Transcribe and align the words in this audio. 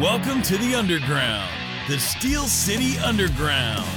Welcome 0.00 0.42
to 0.42 0.58
the 0.58 0.74
Underground, 0.74 1.48
the 1.88 2.00
Steel 2.00 2.48
City 2.48 2.98
Underground, 2.98 3.88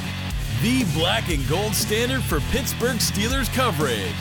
the 0.61 0.83
black 0.93 1.29
and 1.29 1.45
gold 1.49 1.73
standard 1.73 2.21
for 2.21 2.39
Pittsburgh 2.51 2.97
Steelers 2.97 3.51
coverage. 3.51 4.13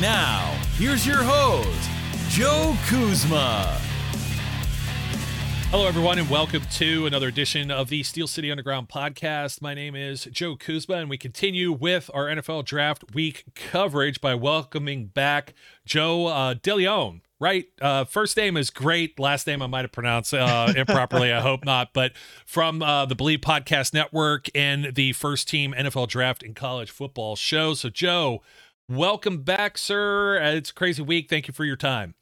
Now, 0.00 0.60
here's 0.76 1.06
your 1.06 1.22
host, 1.22 1.88
Joe 2.30 2.76
Kuzma. 2.88 3.80
Hello, 5.70 5.86
everyone, 5.86 6.18
and 6.18 6.28
welcome 6.28 6.62
to 6.72 7.06
another 7.06 7.28
edition 7.28 7.70
of 7.70 7.90
the 7.90 8.02
Steel 8.02 8.26
City 8.26 8.50
Underground 8.50 8.88
podcast. 8.88 9.62
My 9.62 9.72
name 9.72 9.94
is 9.94 10.24
Joe 10.32 10.56
Kuzma, 10.56 10.96
and 10.96 11.08
we 11.08 11.16
continue 11.16 11.70
with 11.70 12.10
our 12.12 12.26
NFL 12.26 12.64
Draft 12.64 13.14
Week 13.14 13.44
coverage 13.54 14.20
by 14.20 14.34
welcoming 14.34 15.06
back 15.06 15.54
Joe 15.86 16.26
uh, 16.26 16.54
DeLeone. 16.54 17.20
Right, 17.40 17.68
uh, 17.80 18.04
first 18.04 18.36
name 18.36 18.58
is 18.58 18.68
great. 18.68 19.18
Last 19.18 19.46
name 19.46 19.62
I 19.62 19.66
might 19.66 19.80
have 19.80 19.92
pronounced 19.92 20.34
uh, 20.34 20.74
improperly. 20.76 21.32
I 21.32 21.40
hope 21.40 21.64
not. 21.64 21.94
But 21.94 22.12
from 22.44 22.82
uh, 22.82 23.06
the 23.06 23.16
Bleav 23.16 23.38
Podcast 23.38 23.94
Network 23.94 24.48
and 24.54 24.94
the 24.94 25.14
First 25.14 25.48
Team 25.48 25.74
NFL 25.76 26.08
Draft 26.08 26.42
and 26.42 26.54
College 26.54 26.90
Football 26.90 27.36
Show. 27.36 27.72
So, 27.72 27.88
Joe, 27.88 28.42
welcome 28.90 29.38
back, 29.42 29.78
sir. 29.78 30.38
Uh, 30.38 30.50
it's 30.50 30.68
a 30.68 30.74
crazy 30.74 31.00
week. 31.00 31.30
Thank 31.30 31.48
you 31.48 31.54
for 31.54 31.64
your 31.64 31.76
time. 31.76 32.14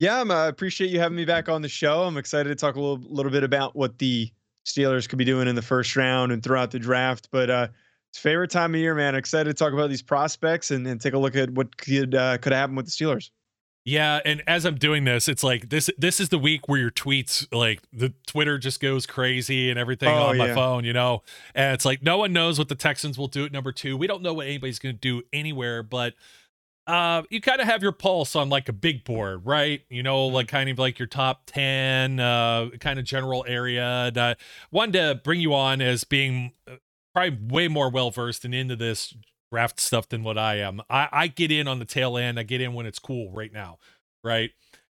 Yeah, 0.00 0.22
I 0.22 0.46
uh, 0.46 0.48
appreciate 0.48 0.88
you 0.88 0.98
having 0.98 1.16
me 1.16 1.26
back 1.26 1.50
on 1.50 1.60
the 1.60 1.68
show. 1.68 2.04
I'm 2.04 2.16
excited 2.16 2.48
to 2.48 2.54
talk 2.54 2.76
a 2.76 2.80
little, 2.80 3.04
little 3.06 3.32
bit 3.32 3.44
about 3.44 3.76
what 3.76 3.98
the 3.98 4.32
Steelers 4.64 5.06
could 5.06 5.18
be 5.18 5.26
doing 5.26 5.46
in 5.46 5.56
the 5.56 5.62
first 5.62 5.94
round 5.94 6.32
and 6.32 6.42
throughout 6.42 6.70
the 6.70 6.78
draft. 6.78 7.28
But 7.30 7.50
uh, 7.50 7.68
it's 8.10 8.18
favorite 8.18 8.50
time 8.50 8.74
of 8.74 8.80
year, 8.80 8.94
man. 8.94 9.14
Excited 9.14 9.50
to 9.50 9.54
talk 9.54 9.74
about 9.74 9.90
these 9.90 10.00
prospects 10.00 10.70
and, 10.70 10.86
and 10.86 10.98
take 10.98 11.12
a 11.12 11.18
look 11.18 11.36
at 11.36 11.50
what 11.50 11.76
could 11.76 12.14
uh, 12.14 12.38
could 12.38 12.54
happen 12.54 12.76
with 12.76 12.86
the 12.86 12.92
Steelers. 12.92 13.28
Yeah, 13.88 14.20
and 14.22 14.42
as 14.46 14.66
I'm 14.66 14.74
doing 14.74 15.04
this, 15.04 15.28
it's 15.28 15.42
like 15.42 15.70
this 15.70 15.88
this 15.96 16.20
is 16.20 16.28
the 16.28 16.38
week 16.38 16.68
where 16.68 16.78
your 16.78 16.90
tweets 16.90 17.46
like 17.50 17.80
the 17.90 18.12
Twitter 18.26 18.58
just 18.58 18.80
goes 18.80 19.06
crazy 19.06 19.70
and 19.70 19.78
everything 19.78 20.10
oh, 20.10 20.26
on 20.26 20.36
my 20.36 20.52
phone, 20.52 20.84
you 20.84 20.92
know. 20.92 21.22
And 21.54 21.72
it's 21.72 21.86
like 21.86 22.02
no 22.02 22.18
one 22.18 22.34
knows 22.34 22.58
what 22.58 22.68
the 22.68 22.74
Texans 22.74 23.16
will 23.16 23.28
do 23.28 23.46
at 23.46 23.52
number 23.52 23.72
2. 23.72 23.96
We 23.96 24.06
don't 24.06 24.22
know 24.22 24.34
what 24.34 24.46
anybody's 24.46 24.78
going 24.78 24.94
to 24.94 25.00
do 25.00 25.22
anywhere, 25.32 25.82
but 25.82 26.12
uh, 26.86 27.22
you 27.30 27.40
kind 27.40 27.62
of 27.62 27.66
have 27.66 27.82
your 27.82 27.92
pulse 27.92 28.36
on 28.36 28.50
like 28.50 28.68
a 28.68 28.74
big 28.74 29.04
board, 29.04 29.46
right? 29.46 29.80
You 29.88 30.02
know, 30.02 30.26
like 30.26 30.48
mm-hmm. 30.48 30.56
kind 30.56 30.70
of 30.70 30.78
like 30.78 30.98
your 30.98 31.08
top 31.08 31.44
10 31.46 32.20
uh, 32.20 32.68
kind 32.80 32.98
of 32.98 33.06
general 33.06 33.46
area. 33.48 33.86
And, 34.08 34.18
uh, 34.18 34.34
wanted 34.70 34.92
to 34.92 35.14
bring 35.24 35.40
you 35.40 35.54
on 35.54 35.80
as 35.80 36.04
being 36.04 36.52
uh, 36.70 36.76
probably 37.14 37.38
way 37.48 37.68
more 37.68 37.88
well 37.88 38.10
versed 38.10 38.44
and 38.44 38.54
into 38.54 38.76
this 38.76 39.14
draft 39.50 39.80
stuff 39.80 40.08
than 40.08 40.22
what 40.22 40.38
I 40.38 40.56
am. 40.56 40.80
I, 40.90 41.08
I 41.10 41.26
get 41.28 41.50
in 41.50 41.68
on 41.68 41.78
the 41.78 41.84
tail 41.84 42.16
end, 42.16 42.38
I 42.38 42.42
get 42.42 42.60
in 42.60 42.74
when 42.74 42.86
it's 42.86 42.98
cool 42.98 43.30
right 43.32 43.52
now, 43.52 43.78
right? 44.22 44.50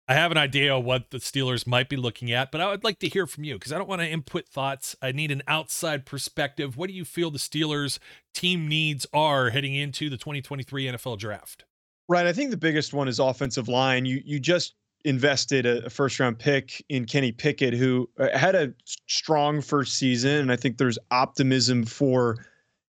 I 0.07 0.13
have 0.15 0.31
an 0.31 0.37
idea 0.37 0.75
of 0.75 0.83
what 0.83 1.11
the 1.11 1.19
Steelers 1.19 1.65
might 1.65 1.87
be 1.87 1.95
looking 1.95 2.31
at, 2.31 2.51
but 2.51 2.59
I 2.59 2.69
would 2.69 2.83
like 2.83 2.99
to 2.99 3.07
hear 3.07 3.25
from 3.25 3.45
you 3.45 3.53
because 3.53 3.71
I 3.71 3.77
don't 3.77 3.87
want 3.87 4.01
to 4.01 4.07
input 4.07 4.45
thoughts. 4.45 4.95
I 5.01 5.13
need 5.13 5.31
an 5.31 5.41
outside 5.47 6.05
perspective. 6.05 6.75
What 6.75 6.89
do 6.89 6.93
you 6.93 7.05
feel 7.05 7.31
the 7.31 7.39
Steelers 7.39 7.97
team 8.33 8.67
needs 8.67 9.05
are 9.13 9.51
heading 9.51 9.73
into 9.73 10.09
the 10.09 10.17
2023 10.17 10.85
NFL 10.87 11.17
draft? 11.17 11.63
Right. 12.09 12.25
I 12.25 12.33
think 12.33 12.51
the 12.51 12.57
biggest 12.57 12.93
one 12.93 13.07
is 13.07 13.19
offensive 13.19 13.69
line. 13.69 14.05
You 14.05 14.21
you 14.25 14.37
just 14.37 14.75
invested 15.05 15.65
a, 15.65 15.89
first 15.89 16.19
round 16.19 16.39
pick 16.39 16.83
in 16.89 17.05
Kenny 17.05 17.31
Pickett, 17.31 17.73
who 17.73 18.09
uh, 18.19 18.37
had 18.37 18.55
a 18.55 18.73
strong 19.07 19.61
first 19.61 19.93
season, 19.93 20.37
and 20.37 20.51
I 20.51 20.55
think 20.55 20.77
there's 20.77 20.99
optimism 21.11 21.85
for 21.85 22.37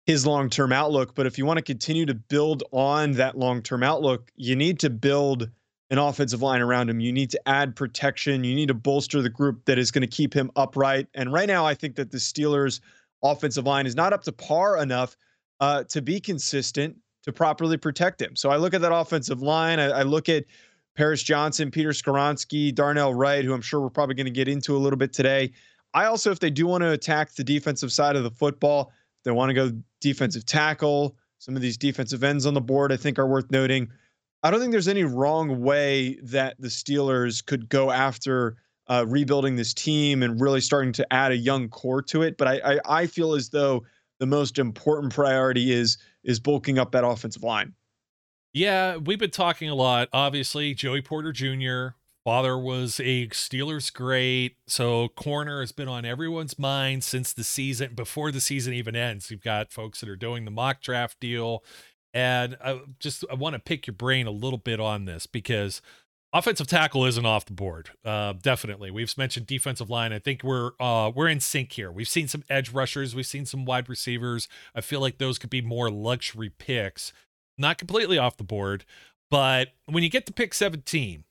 his 0.06 0.26
long 0.26 0.50
term 0.50 0.72
outlook. 0.72 1.16
But 1.16 1.26
if 1.26 1.38
you 1.38 1.46
want 1.46 1.58
to 1.58 1.64
continue 1.64 2.06
to 2.06 2.14
build 2.14 2.64
on 2.72 3.14
that 3.14 3.38
long 3.38 3.62
term 3.62 3.84
outlook, 3.84 4.32
you 4.36 4.56
need 4.56 4.80
to 4.80 4.90
build 4.90 5.50
an 5.90 5.98
offensive 5.98 6.42
line 6.42 6.62
around 6.62 6.90
him. 6.90 7.00
You 7.00 7.12
need 7.12 7.30
to 7.32 7.48
add 7.48 7.76
protection. 7.76 8.44
You 8.44 8.56
need 8.56 8.68
to 8.68 8.74
bolster 8.74 9.22
the 9.22 9.30
group 9.30 9.66
that 9.66 9.78
is 9.78 9.92
going 9.92 10.02
to 10.02 10.08
keep 10.08 10.34
him 10.34 10.50
upright. 10.56 11.08
And 11.14 11.32
right 11.32 11.48
now, 11.48 11.66
I 11.66 11.76
think 11.76 11.96
that 11.96 12.12
the 12.12 12.18
Steelers' 12.18 12.80
offensive 13.24 13.66
line 13.66 13.86
is 13.86 13.96
not 13.96 14.12
up 14.14 14.24
to 14.24 14.32
par 14.32 14.82
enough 14.82 15.16
uh, 15.60 15.84
to 15.86 16.02
be 16.02 16.20
consistent 16.20 16.96
to 17.24 17.32
properly 17.32 17.78
protect 17.78 18.22
him. 18.22 18.36
So 18.36 18.50
I 18.50 18.58
look 18.58 18.74
at 18.74 18.82
that 18.82 18.94
offensive 18.94 19.42
line. 19.42 19.80
I, 19.80 19.86
I 19.86 20.04
look 20.04 20.28
at 20.28 20.46
Paris 20.96 21.22
Johnson, 21.22 21.72
Peter 21.72 21.90
Skoronski, 21.90 22.74
Darnell 22.74 23.14
Wright, 23.14 23.44
who 23.44 23.54
I'm 23.54 23.62
sure 23.62 23.82
we're 23.82 23.90
probably 23.90 24.16
going 24.16 24.26
to 24.26 24.32
get 24.32 24.48
into 24.48 24.76
a 24.76 24.80
little 24.80 24.98
bit 24.98 25.14
today. 25.14 25.52
I 25.94 26.06
also, 26.06 26.32
if 26.32 26.40
they 26.40 26.50
do 26.50 26.68
want 26.68 26.82
to 26.82 26.92
attack 26.92 27.34
the 27.34 27.44
defensive 27.44 27.92
side 27.92 28.16
of 28.16 28.24
the 28.24 28.32
football, 28.32 28.92
they 29.26 29.32
want 29.32 29.50
to 29.50 29.54
go 29.54 29.72
defensive 30.00 30.46
tackle. 30.46 31.18
Some 31.40 31.56
of 31.56 31.62
these 31.62 31.78
defensive 31.78 32.24
ends 32.24 32.46
on 32.46 32.54
the 32.54 32.62
board, 32.62 32.94
I 32.94 32.98
think, 32.98 33.20
are 33.20 33.28
worth 33.28 33.52
noting. 33.52 33.90
I 34.44 34.52
don't 34.52 34.60
think 34.60 34.72
there's 34.72 34.88
any 34.88 35.04
wrong 35.04 35.62
way 35.62 36.18
that 36.24 36.56
the 36.60 36.68
Steelers 36.68 37.46
could 37.46 37.68
go 37.68 37.92
after 37.92 38.58
uh, 38.88 39.06
rebuilding 39.08 39.56
this 39.56 39.74
team 39.74 40.24
and 40.24 40.40
really 40.40 40.62
starting 40.62 40.94
to 40.94 41.14
add 41.14 41.32
a 41.32 41.38
young 41.38 41.68
core 41.70 42.02
to 42.04 42.22
it. 42.22 42.38
But 42.38 42.48
I, 42.48 42.76
I, 42.76 42.80
I 43.02 43.08
feel 43.08 43.34
as 43.34 43.50
though 43.50 43.84
the 44.20 44.26
most 44.26 44.60
important 44.60 45.14
priority 45.14 45.72
is 45.72 45.98
is 46.24 46.40
bulking 46.40 46.80
up 46.80 46.92
that 46.92 47.04
offensive 47.04 47.44
line. 47.44 47.74
Yeah, 48.54 48.98
we've 48.98 49.20
been 49.20 49.32
talking 49.32 49.70
a 49.70 49.76
lot. 49.76 50.08
Obviously, 50.14 50.74
Joey 50.74 51.02
Porter 51.02 51.34
Jr. 51.34 51.96
Father 52.26 52.58
was 52.58 53.00
a 53.00 53.28
Steelers 53.28 53.94
great, 53.94 54.58
so 54.68 55.10
corner 55.10 55.60
has 55.60 55.72
been 55.72 55.88
on 55.88 56.06
everyone's 56.06 56.58
mind 56.58 57.04
since 57.04 57.32
the 57.32 57.44
season 57.44 57.94
before 57.94 58.32
the 58.32 58.42
season 58.42 58.74
even 58.74 58.96
ends. 58.96 59.30
You've 59.30 59.44
got 59.44 59.72
folks 59.72 60.00
that 60.00 60.10
are 60.10 60.16
doing 60.16 60.44
the 60.44 60.50
mock 60.50 60.82
draft 60.82 61.20
deal, 61.20 61.64
and 62.16 62.58
I 62.66 62.82
just 63.00 63.26
I 63.30 63.36
want 63.36 63.54
to 63.54 63.60
pick 63.60 63.86
your 63.86 63.94
brain 63.94 64.26
a 64.26 64.32
little 64.32 64.58
bit 64.58 64.80
on 64.80 65.06
this 65.06 65.28
because 65.28 65.84
offensive 66.34 66.66
tackle 66.66 67.06
isn't 67.06 67.28
off 67.28 67.46
the 67.46 67.54
board. 67.54 67.92
Uh, 68.04 68.34
definitely, 68.42 68.90
we've 68.90 69.16
mentioned 69.20 69.46
defensive 69.46 69.92
line. 69.92 70.12
I 70.12 70.18
think 70.18 70.42
we're 70.44 70.72
uh, 70.80 71.12
we're 71.14 71.28
in 71.28 71.40
sync 71.40 71.74
here. 71.74 71.92
We've 71.92 72.10
seen 72.10 72.28
some 72.28 72.44
edge 72.50 72.72
rushers, 72.72 73.14
we've 73.14 73.28
seen 73.28 73.46
some 73.46 73.66
wide 73.66 73.88
receivers. 73.88 74.48
I 74.74 74.82
feel 74.82 75.00
like 75.00 75.20
those 75.20 75.38
could 75.38 75.52
be 75.52 75.62
more 75.62 75.92
luxury 75.92 76.50
picks, 76.58 77.14
not 77.56 77.78
completely 77.78 78.18
off 78.18 78.38
the 78.38 78.44
board. 78.44 78.84
But 79.30 79.74
when 79.86 80.02
you 80.02 80.10
get 80.10 80.26
to 80.26 80.34
pick 80.34 80.56
17, 80.56 81.24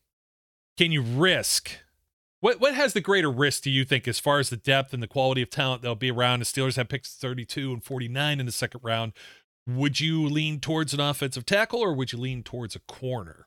can 0.77 0.93
you 0.93 1.03
risk? 1.03 1.71
What 2.41 2.61
what 2.61 2.75
has 2.75 2.93
the 2.93 3.01
greater 3.01 3.31
risk 3.31 3.63
do 3.63 3.71
you 3.71 3.85
think 3.85 4.07
as 4.07 4.19
far 4.19 4.39
as 4.39 4.51
the 4.51 4.57
depth 4.57 4.93
and 4.93 5.03
the 5.03 5.09
quality 5.09 5.43
of 5.43 5.51
talent 5.51 5.83
that'll 5.83 5.95
be 5.95 6.11
around? 6.11 6.41
The 6.41 6.45
Steelers 6.45 6.77
have 6.77 6.89
picks 6.89 7.15
32 7.15 7.73
and 7.73 7.83
49 7.83 8.41
in 8.41 8.47
the 8.47 8.53
second 8.53 8.81
round. 8.85 9.13
Would 9.67 9.99
you 9.99 10.29
lean 10.29 10.61
towards 10.61 10.93
an 10.93 11.01
offensive 11.01 11.47
tackle 11.47 11.81
or 11.81 11.95
would 11.95 12.13
you 12.13 12.19
lean 12.19 12.43
towards 12.43 12.77
a 12.77 12.81
corner? 12.81 13.47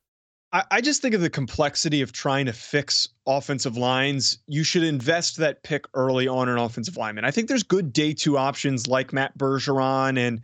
I, 0.52 0.64
I 0.72 0.82
just 0.82 1.02
think 1.02 1.14
of 1.14 1.22
the 1.22 1.30
complexity 1.30 2.02
of 2.02 2.12
trying 2.12 2.48
to 2.48 2.54
fix 2.54 3.10
offensive 3.28 3.78
lines. 3.78 4.40
You 4.48 4.64
should 4.64 4.84
invest 4.84 5.38
that 5.38 5.62
pick 5.62 5.86
early 5.94 6.28
on 6.28 6.50
an 6.50 6.58
offensive 6.58 6.98
lineman. 6.98 7.26
I 7.26 7.32
think 7.32 7.48
there's 7.48 7.64
good 7.64 7.94
day 7.94 8.14
two 8.14 8.38
options 8.38 8.88
like 8.88 9.14
Matt 9.14 9.38
Bergeron 9.38 10.18
and 10.18 10.42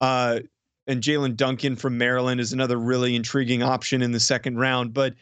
uh, 0.00 0.40
and 0.88 1.00
Jaelyn 1.00 1.36
Duncan 1.36 1.76
from 1.76 1.98
Maryland 1.98 2.40
is 2.40 2.52
another 2.52 2.76
really 2.76 3.14
intriguing 3.14 3.62
option 3.62 4.02
in 4.02 4.10
the 4.10 4.18
second 4.18 4.58
round. 4.58 4.92
But 4.92 5.14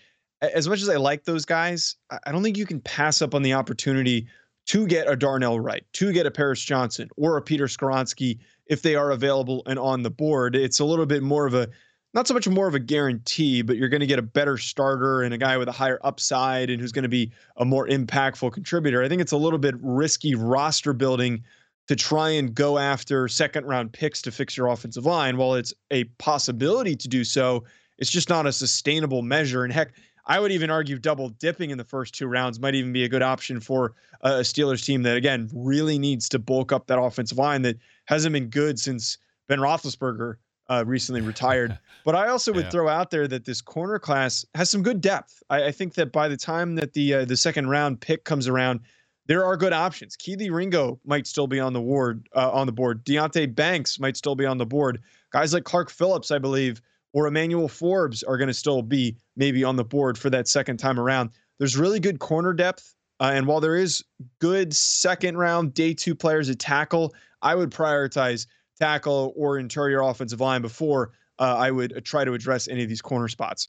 as 0.42 0.68
much 0.68 0.82
as 0.82 0.88
I 0.88 0.96
like 0.96 1.24
those 1.24 1.44
guys, 1.44 1.96
I 2.24 2.32
don't 2.32 2.42
think 2.42 2.56
you 2.56 2.66
can 2.66 2.80
pass 2.80 3.22
up 3.22 3.34
on 3.34 3.42
the 3.42 3.52
opportunity 3.52 4.26
to 4.66 4.86
get 4.86 5.10
a 5.10 5.16
Darnell 5.16 5.58
Wright, 5.58 5.84
to 5.94 6.12
get 6.12 6.26
a 6.26 6.30
Paris 6.30 6.60
Johnson 6.60 7.08
or 7.16 7.36
a 7.36 7.42
Peter 7.42 7.66
Skoronski 7.66 8.38
if 8.66 8.82
they 8.82 8.94
are 8.94 9.10
available 9.10 9.62
and 9.66 9.78
on 9.78 10.02
the 10.02 10.10
board. 10.10 10.54
It's 10.54 10.80
a 10.80 10.84
little 10.84 11.06
bit 11.06 11.22
more 11.22 11.46
of 11.46 11.54
a 11.54 11.68
not 12.12 12.26
so 12.26 12.34
much 12.34 12.48
more 12.48 12.66
of 12.66 12.74
a 12.74 12.80
guarantee, 12.80 13.62
but 13.62 13.76
you're 13.76 13.88
going 13.88 14.00
to 14.00 14.06
get 14.06 14.18
a 14.18 14.22
better 14.22 14.58
starter 14.58 15.22
and 15.22 15.32
a 15.32 15.38
guy 15.38 15.56
with 15.56 15.68
a 15.68 15.72
higher 15.72 16.00
upside 16.02 16.68
and 16.68 16.80
who's 16.80 16.90
going 16.90 17.04
to 17.04 17.08
be 17.08 17.30
a 17.56 17.64
more 17.64 17.86
impactful 17.86 18.52
contributor. 18.52 19.02
I 19.02 19.08
think 19.08 19.20
it's 19.22 19.32
a 19.32 19.36
little 19.36 19.60
bit 19.60 19.76
risky 19.80 20.34
roster 20.34 20.92
building 20.92 21.44
to 21.86 21.94
try 21.94 22.30
and 22.30 22.54
go 22.54 22.78
after 22.78 23.28
second 23.28 23.66
round 23.66 23.92
picks 23.92 24.22
to 24.22 24.32
fix 24.32 24.56
your 24.56 24.68
offensive 24.68 25.06
line. 25.06 25.36
While 25.36 25.54
it's 25.54 25.72
a 25.90 26.04
possibility 26.18 26.96
to 26.96 27.08
do 27.08 27.22
so, 27.22 27.64
it's 27.98 28.10
just 28.10 28.28
not 28.28 28.46
a 28.46 28.52
sustainable 28.52 29.22
measure. 29.22 29.62
And 29.62 29.72
heck, 29.72 29.92
I 30.26 30.38
would 30.38 30.52
even 30.52 30.70
argue 30.70 30.98
double 30.98 31.28
dipping 31.30 31.70
in 31.70 31.78
the 31.78 31.84
first 31.84 32.14
two 32.14 32.26
rounds 32.26 32.60
might 32.60 32.74
even 32.74 32.92
be 32.92 33.04
a 33.04 33.08
good 33.08 33.22
option 33.22 33.60
for 33.60 33.94
a 34.20 34.40
Steelers 34.40 34.84
team 34.84 35.02
that, 35.02 35.16
again, 35.16 35.48
really 35.52 35.98
needs 35.98 36.28
to 36.30 36.38
bulk 36.38 36.72
up 36.72 36.86
that 36.86 37.00
offensive 37.00 37.38
line 37.38 37.62
that 37.62 37.78
hasn't 38.06 38.32
been 38.32 38.48
good 38.48 38.78
since 38.78 39.18
Ben 39.48 39.58
Roethlisberger 39.58 40.36
uh, 40.68 40.84
recently 40.86 41.20
retired. 41.20 41.78
But 42.02 42.14
I 42.14 42.28
also 42.28 42.50
would 42.54 42.64
yeah. 42.64 42.70
throw 42.70 42.88
out 42.88 43.10
there 43.10 43.28
that 43.28 43.44
this 43.44 43.60
corner 43.60 43.98
class 43.98 44.42
has 44.54 44.70
some 44.70 44.82
good 44.82 45.02
depth. 45.02 45.42
I, 45.50 45.66
I 45.66 45.70
think 45.70 45.94
that 45.94 46.12
by 46.12 46.28
the 46.28 46.36
time 46.36 46.76
that 46.76 46.94
the 46.94 47.12
uh, 47.12 47.24
the 47.26 47.36
second 47.36 47.68
round 47.68 48.00
pick 48.00 48.24
comes 48.24 48.48
around, 48.48 48.80
there 49.26 49.44
are 49.44 49.54
good 49.54 49.74
options. 49.74 50.16
Kelee 50.16 50.50
Ringo 50.50 50.98
might 51.04 51.26
still 51.26 51.46
be 51.46 51.60
on 51.60 51.74
the 51.74 51.80
board. 51.80 52.26
Uh, 52.34 52.50
on 52.52 52.66
the 52.66 52.72
board, 52.72 53.04
Deonte 53.04 53.54
Banks 53.54 54.00
might 54.00 54.16
still 54.16 54.34
be 54.34 54.46
on 54.46 54.56
the 54.56 54.64
board. 54.64 55.02
Guys 55.30 55.52
like 55.52 55.64
Clark 55.64 55.90
Phillips, 55.90 56.30
I 56.30 56.38
believe, 56.38 56.80
or 57.12 57.26
Emmanuel 57.26 57.68
Forbes 57.68 58.22
are 58.22 58.36
going 58.36 58.48
to 58.48 58.54
still 58.54 58.82
be 58.82 59.16
maybe 59.36 59.64
on 59.64 59.76
the 59.76 59.84
board 59.84 60.16
for 60.18 60.30
that 60.30 60.48
second 60.48 60.78
time 60.78 60.98
around. 60.98 61.30
There's 61.58 61.76
really 61.76 62.00
good 62.00 62.18
corner 62.18 62.52
depth. 62.52 62.94
Uh, 63.20 63.32
and 63.34 63.46
while 63.46 63.60
there 63.60 63.76
is 63.76 64.02
good 64.38 64.74
second 64.74 65.36
round 65.36 65.74
day 65.74 65.92
two 65.92 66.14
players 66.14 66.48
at 66.48 66.58
tackle, 66.58 67.14
I 67.42 67.54
would 67.54 67.70
prioritize 67.70 68.46
tackle 68.78 69.34
or 69.36 69.58
interior 69.58 70.00
offensive 70.00 70.40
line 70.40 70.62
before 70.62 71.12
uh, 71.38 71.56
I 71.58 71.70
would 71.70 71.96
uh, 71.96 72.00
try 72.02 72.24
to 72.24 72.32
address 72.32 72.68
any 72.68 72.82
of 72.82 72.88
these 72.88 73.02
corner 73.02 73.28
spots. 73.28 73.68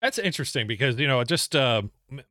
That's 0.00 0.18
interesting 0.18 0.66
because 0.66 0.98
you 0.98 1.06
know 1.06 1.22
just 1.24 1.54
uh, 1.54 1.82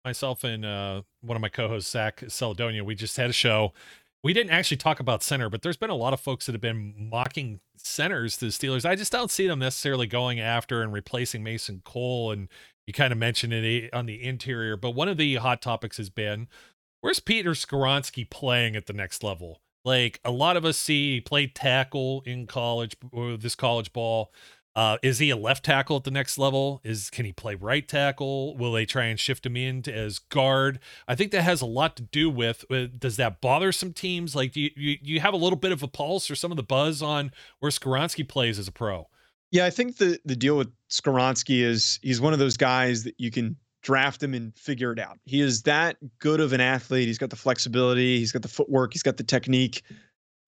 myself 0.03 0.43
and 0.43 0.65
uh, 0.65 1.01
one 1.21 1.37
of 1.37 1.41
my 1.41 1.49
co-hosts 1.49 1.91
Zach 1.91 2.21
Celedonia, 2.21 2.83
we 2.83 2.95
just 2.95 3.17
had 3.17 3.29
a 3.29 3.33
show. 3.33 3.73
We 4.23 4.33
didn't 4.33 4.51
actually 4.51 4.77
talk 4.77 4.99
about 4.99 5.23
center, 5.23 5.49
but 5.49 5.63
there's 5.63 5.77
been 5.77 5.89
a 5.89 5.95
lot 5.95 6.13
of 6.13 6.19
folks 6.19 6.45
that 6.45 6.51
have 6.51 6.61
been 6.61 6.93
mocking 7.09 7.59
centers 7.75 8.37
to 8.37 8.45
the 8.45 8.51
Steelers. 8.51 8.85
I 8.85 8.95
just 8.95 9.11
don't 9.11 9.31
see 9.31 9.47
them 9.47 9.59
necessarily 9.59 10.05
going 10.05 10.39
after 10.39 10.83
and 10.83 10.93
replacing 10.93 11.43
Mason 11.43 11.81
Cole. 11.83 12.31
And 12.31 12.47
you 12.85 12.93
kind 12.93 13.11
of 13.11 13.17
mentioned 13.17 13.53
it 13.53 13.85
eh, 13.85 13.97
on 13.97 14.05
the 14.05 14.23
interior, 14.23 14.77
but 14.77 14.91
one 14.91 15.07
of 15.07 15.17
the 15.17 15.35
hot 15.35 15.61
topics 15.61 15.97
has 15.97 16.09
been 16.09 16.47
where's 17.01 17.19
Peter 17.19 17.51
Skoronski 17.51 18.29
playing 18.29 18.75
at 18.75 18.85
the 18.85 18.93
next 18.93 19.23
level? 19.23 19.61
Like 19.83 20.19
a 20.23 20.31
lot 20.31 20.57
of 20.57 20.65
us 20.65 20.77
see 20.77 21.15
he 21.15 21.21
played 21.21 21.55
tackle 21.55 22.21
in 22.25 22.45
college 22.45 22.95
or 23.11 23.37
this 23.37 23.55
college 23.55 23.91
ball. 23.91 24.31
Uh, 24.73 24.97
is 25.03 25.19
he 25.19 25.29
a 25.29 25.35
left 25.35 25.65
tackle 25.65 25.97
at 25.97 26.05
the 26.05 26.11
next 26.11 26.37
level? 26.37 26.79
Is 26.83 27.09
can 27.09 27.25
he 27.25 27.33
play 27.33 27.55
right 27.55 27.85
tackle? 27.85 28.55
Will 28.55 28.71
they 28.71 28.85
try 28.85 29.05
and 29.05 29.19
shift 29.19 29.45
him 29.45 29.57
in 29.57 29.83
as 29.89 30.19
guard? 30.19 30.79
I 31.07 31.15
think 31.15 31.31
that 31.31 31.41
has 31.41 31.61
a 31.61 31.65
lot 31.65 31.97
to 31.97 32.03
do 32.03 32.29
with. 32.29 32.63
with 32.69 32.99
does 32.99 33.17
that 33.17 33.41
bother 33.41 33.71
some 33.71 33.91
teams? 33.91 34.35
Like, 34.35 34.53
do 34.53 34.61
you, 34.61 34.69
you, 34.75 34.97
you 35.01 35.19
have 35.19 35.33
a 35.33 35.37
little 35.37 35.57
bit 35.57 35.73
of 35.73 35.83
a 35.83 35.87
pulse 35.87 36.31
or 36.31 36.35
some 36.35 36.51
of 36.51 36.57
the 36.57 36.63
buzz 36.63 37.01
on 37.01 37.31
where 37.59 37.71
Skoronski 37.71 38.27
plays 38.27 38.57
as 38.57 38.67
a 38.67 38.71
pro? 38.71 39.07
Yeah, 39.51 39.65
I 39.65 39.69
think 39.69 39.97
the 39.97 40.17
the 40.23 40.35
deal 40.35 40.57
with 40.57 40.71
Skoronski 40.89 41.61
is 41.61 41.99
he's 42.01 42.21
one 42.21 42.31
of 42.31 42.39
those 42.39 42.55
guys 42.55 43.03
that 43.03 43.15
you 43.17 43.29
can 43.29 43.57
draft 43.83 44.23
him 44.23 44.33
and 44.33 44.55
figure 44.55 44.93
it 44.93 44.99
out. 44.99 45.19
He 45.25 45.41
is 45.41 45.63
that 45.63 45.97
good 46.19 46.39
of 46.39 46.53
an 46.53 46.61
athlete. 46.61 47.07
He's 47.07 47.17
got 47.17 47.29
the 47.29 47.35
flexibility, 47.35 48.19
he's 48.19 48.31
got 48.31 48.41
the 48.41 48.47
footwork, 48.47 48.93
he's 48.93 49.03
got 49.03 49.17
the 49.17 49.23
technique 49.23 49.83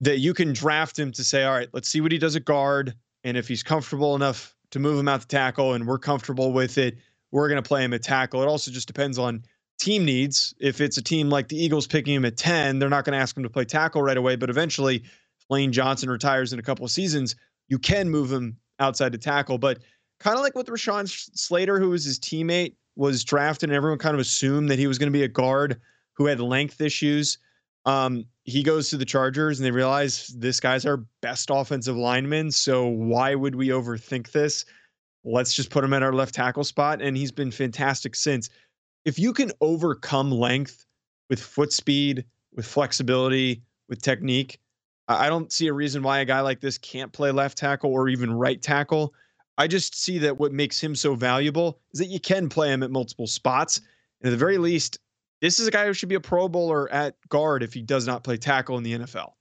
that 0.00 0.18
you 0.18 0.34
can 0.34 0.52
draft 0.52 0.98
him 0.98 1.12
to 1.12 1.24
say, 1.24 1.44
all 1.44 1.52
right, 1.52 1.68
let's 1.72 1.88
see 1.88 2.00
what 2.00 2.12
he 2.12 2.18
does 2.18 2.36
at 2.36 2.44
guard. 2.44 2.94
And 3.24 3.36
if 3.36 3.48
he's 3.48 3.62
comfortable 3.62 4.14
enough 4.14 4.54
to 4.70 4.78
move 4.78 4.98
him 4.98 5.08
out 5.08 5.22
to 5.22 5.26
tackle 5.26 5.72
and 5.74 5.86
we're 5.86 5.98
comfortable 5.98 6.52
with 6.52 6.78
it, 6.78 6.98
we're 7.32 7.48
going 7.48 7.62
to 7.62 7.66
play 7.66 7.82
him 7.82 7.92
at 7.94 8.02
tackle. 8.02 8.42
It 8.42 8.46
also 8.46 8.70
just 8.70 8.86
depends 8.86 9.18
on 9.18 9.42
team 9.78 10.04
needs. 10.04 10.54
If 10.60 10.80
it's 10.80 10.98
a 10.98 11.02
team 11.02 11.30
like 11.30 11.48
the 11.48 11.56
Eagles 11.56 11.86
picking 11.86 12.14
him 12.14 12.24
at 12.24 12.36
10, 12.36 12.78
they're 12.78 12.88
not 12.88 13.04
going 13.04 13.14
to 13.14 13.18
ask 13.18 13.36
him 13.36 13.42
to 13.42 13.50
play 13.50 13.64
tackle 13.64 14.02
right 14.02 14.16
away. 14.16 14.36
But 14.36 14.50
eventually, 14.50 14.96
if 14.96 15.46
Lane 15.50 15.72
Johnson 15.72 16.10
retires 16.10 16.52
in 16.52 16.58
a 16.58 16.62
couple 16.62 16.84
of 16.84 16.90
seasons, 16.90 17.34
you 17.68 17.78
can 17.78 18.08
move 18.08 18.30
him 18.30 18.56
outside 18.78 19.12
to 19.12 19.18
tackle. 19.18 19.58
But 19.58 19.78
kind 20.20 20.36
of 20.36 20.42
like 20.42 20.54
with 20.54 20.66
Rashawn 20.66 21.08
Slater, 21.08 21.80
who 21.80 21.90
was 21.90 22.04
his 22.04 22.18
teammate, 22.18 22.74
was 22.96 23.24
drafted 23.24 23.70
and 23.70 23.76
everyone 23.76 23.98
kind 23.98 24.14
of 24.14 24.20
assumed 24.20 24.68
that 24.70 24.78
he 24.78 24.86
was 24.86 24.98
going 24.98 25.12
to 25.12 25.18
be 25.18 25.24
a 25.24 25.28
guard 25.28 25.80
who 26.12 26.26
had 26.26 26.40
length 26.40 26.80
issues. 26.80 27.38
Um, 27.86 28.24
he 28.44 28.62
goes 28.62 28.90
to 28.90 28.96
the 28.96 29.04
Chargers 29.04 29.58
and 29.58 29.66
they 29.66 29.70
realize 29.70 30.28
this 30.28 30.60
guy's 30.60 30.86
our 30.86 30.98
best 31.20 31.50
offensive 31.52 31.96
lineman. 31.96 32.50
So 32.50 32.86
why 32.86 33.34
would 33.34 33.54
we 33.54 33.68
overthink 33.68 34.32
this? 34.32 34.64
Let's 35.24 35.54
just 35.54 35.70
put 35.70 35.84
him 35.84 35.94
at 35.94 36.02
our 36.02 36.12
left 36.12 36.34
tackle 36.34 36.64
spot. 36.64 37.00
And 37.00 37.16
he's 37.16 37.32
been 37.32 37.50
fantastic 37.50 38.14
since. 38.14 38.50
If 39.04 39.18
you 39.18 39.32
can 39.32 39.50
overcome 39.60 40.30
length 40.30 40.86
with 41.28 41.40
foot 41.40 41.72
speed, 41.72 42.24
with 42.54 42.66
flexibility, 42.66 43.62
with 43.88 44.02
technique, 44.02 44.60
I 45.08 45.28
don't 45.28 45.52
see 45.52 45.66
a 45.66 45.72
reason 45.72 46.02
why 46.02 46.20
a 46.20 46.24
guy 46.24 46.40
like 46.40 46.60
this 46.60 46.78
can't 46.78 47.12
play 47.12 47.30
left 47.30 47.58
tackle 47.58 47.92
or 47.92 48.08
even 48.08 48.32
right 48.32 48.60
tackle. 48.60 49.12
I 49.58 49.66
just 49.66 49.94
see 49.94 50.18
that 50.18 50.38
what 50.38 50.52
makes 50.52 50.80
him 50.80 50.94
so 50.94 51.14
valuable 51.14 51.78
is 51.92 52.00
that 52.00 52.06
you 52.06 52.18
can 52.18 52.48
play 52.48 52.72
him 52.72 52.82
at 52.82 52.90
multiple 52.90 53.26
spots. 53.26 53.78
And 54.20 54.28
at 54.28 54.30
the 54.30 54.36
very 54.36 54.58
least, 54.58 54.98
this 55.40 55.60
is 55.60 55.66
a 55.66 55.70
guy 55.70 55.86
who 55.86 55.92
should 55.92 56.08
be 56.08 56.14
a 56.14 56.20
Pro 56.20 56.48
Bowler 56.48 56.90
at 56.92 57.16
guard 57.28 57.62
if 57.62 57.74
he 57.74 57.82
does 57.82 58.06
not 58.06 58.24
play 58.24 58.36
tackle 58.36 58.76
in 58.78 58.82
the 58.82 58.98
NFL. 58.98 59.32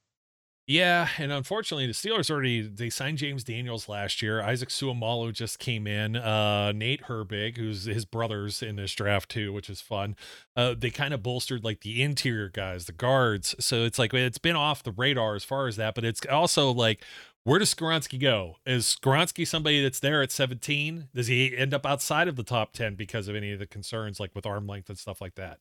Yeah, 0.66 1.10
and 1.18 1.34
unfortunately, 1.34 1.88
the 1.88 1.94
Steelers 1.94 2.32
already 2.32 2.62
they 2.62 2.90
signed 2.90 3.18
James 3.18 3.44
Daniels 3.44 3.90
last 3.90 4.22
year. 4.22 4.42
Isaac 4.42 4.70
Seumalo 4.70 5.34
just 5.34 5.60
came 5.60 5.88
in. 5.88 6.16
Uh, 6.16 6.72
Nate 6.72 7.04
Herbig, 7.04 7.58
who's 7.58 7.84
his 7.84 8.06
brothers 8.06 8.64
in 8.64 8.78
this 8.78 8.94
draft 8.94 9.30
too, 9.30 9.52
which 9.52 9.70
is 9.70 9.82
fun. 9.82 10.16
Uh, 10.56 10.74
they 10.78 10.90
kind 10.90 11.14
of 11.14 11.22
bolstered 11.22 11.66
like 11.66 11.82
the 11.82 12.02
interior 12.02 12.48
guys, 12.48 12.86
the 12.86 12.94
guards. 12.94 13.56
So 13.60 13.84
it's 13.84 14.00
like 14.00 14.14
it's 14.14 14.38
been 14.38 14.56
off 14.56 14.84
the 14.84 14.94
radar 14.94 15.36
as 15.36 15.44
far 15.44 15.68
as 15.68 15.76
that, 15.76 15.96
but 15.96 16.06
it's 16.06 16.26
also 16.28 16.72
like 16.72 17.04
where 17.44 17.60
does 17.60 17.74
Skoronski 17.74 18.18
go? 18.20 18.56
Is 18.66 18.86
Skoronski 18.86 19.46
somebody 19.46 19.84
that's 19.84 20.00
there 20.00 20.22
at 20.22 20.32
17? 20.32 21.10
Does 21.14 21.28
he 21.28 21.56
end 21.58 21.74
up 21.74 21.86
outside 21.86 22.30
of 22.30 22.38
the 22.38 22.44
top 22.44 22.72
10 22.72 22.96
because 22.96 23.28
of 23.28 23.36
any 23.36 23.52
of 23.52 23.60
the 23.60 23.68
concerns 23.68 24.18
like 24.18 24.34
with 24.34 24.46
arm 24.46 24.66
length 24.66 24.88
and 24.88 24.98
stuff 24.98 25.20
like 25.20 25.36
that? 25.36 25.60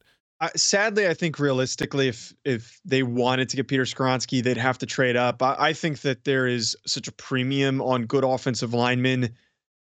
Sadly, 0.57 1.07
I 1.07 1.15
think 1.15 1.39
realistically, 1.39 2.09
if 2.09 2.35
if 2.45 2.81
they 2.85 3.05
wanted 3.05 3.49
to 3.51 3.57
get 3.57 3.69
Peter 3.69 3.85
Skoronski, 3.85 4.43
they'd 4.43 4.57
have 4.57 4.79
to 4.79 4.87
trade 4.87 5.17
up. 5.17 5.41
I, 5.41 5.57
I, 5.59 5.73
think 5.73 6.01
that 6.01 6.25
there 6.25 6.49
is 6.49 6.77
such 6.85 7.07
a 7.07 7.13
premium 7.13 7.81
on 7.81 8.07
good 8.07 8.25
offensive 8.25 8.75
linemen. 8.75 9.31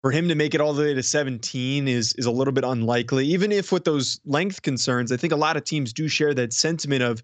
For 0.02 0.12
him 0.12 0.30
to 0.30 0.36
make 0.36 0.54
it 0.54 0.62
all 0.62 0.74
the 0.74 0.84
way 0.84 0.94
to 0.94 1.04
17 1.04 1.88
is 1.90 2.14
is 2.14 2.26
a 2.26 2.32
little 2.32 2.54
bit 2.54 2.64
unlikely. 2.64 3.26
Even 3.28 3.52
if 3.52 3.72
with 3.72 3.84
those 3.84 4.22
length 4.24 4.62
concerns, 4.62 5.12
I 5.12 5.18
think 5.18 5.34
a 5.34 5.38
lot 5.38 5.58
of 5.58 5.66
teams 5.66 5.92
do 5.92 6.08
share 6.08 6.34
that 6.36 6.54
sentiment 6.54 7.04
of 7.04 7.22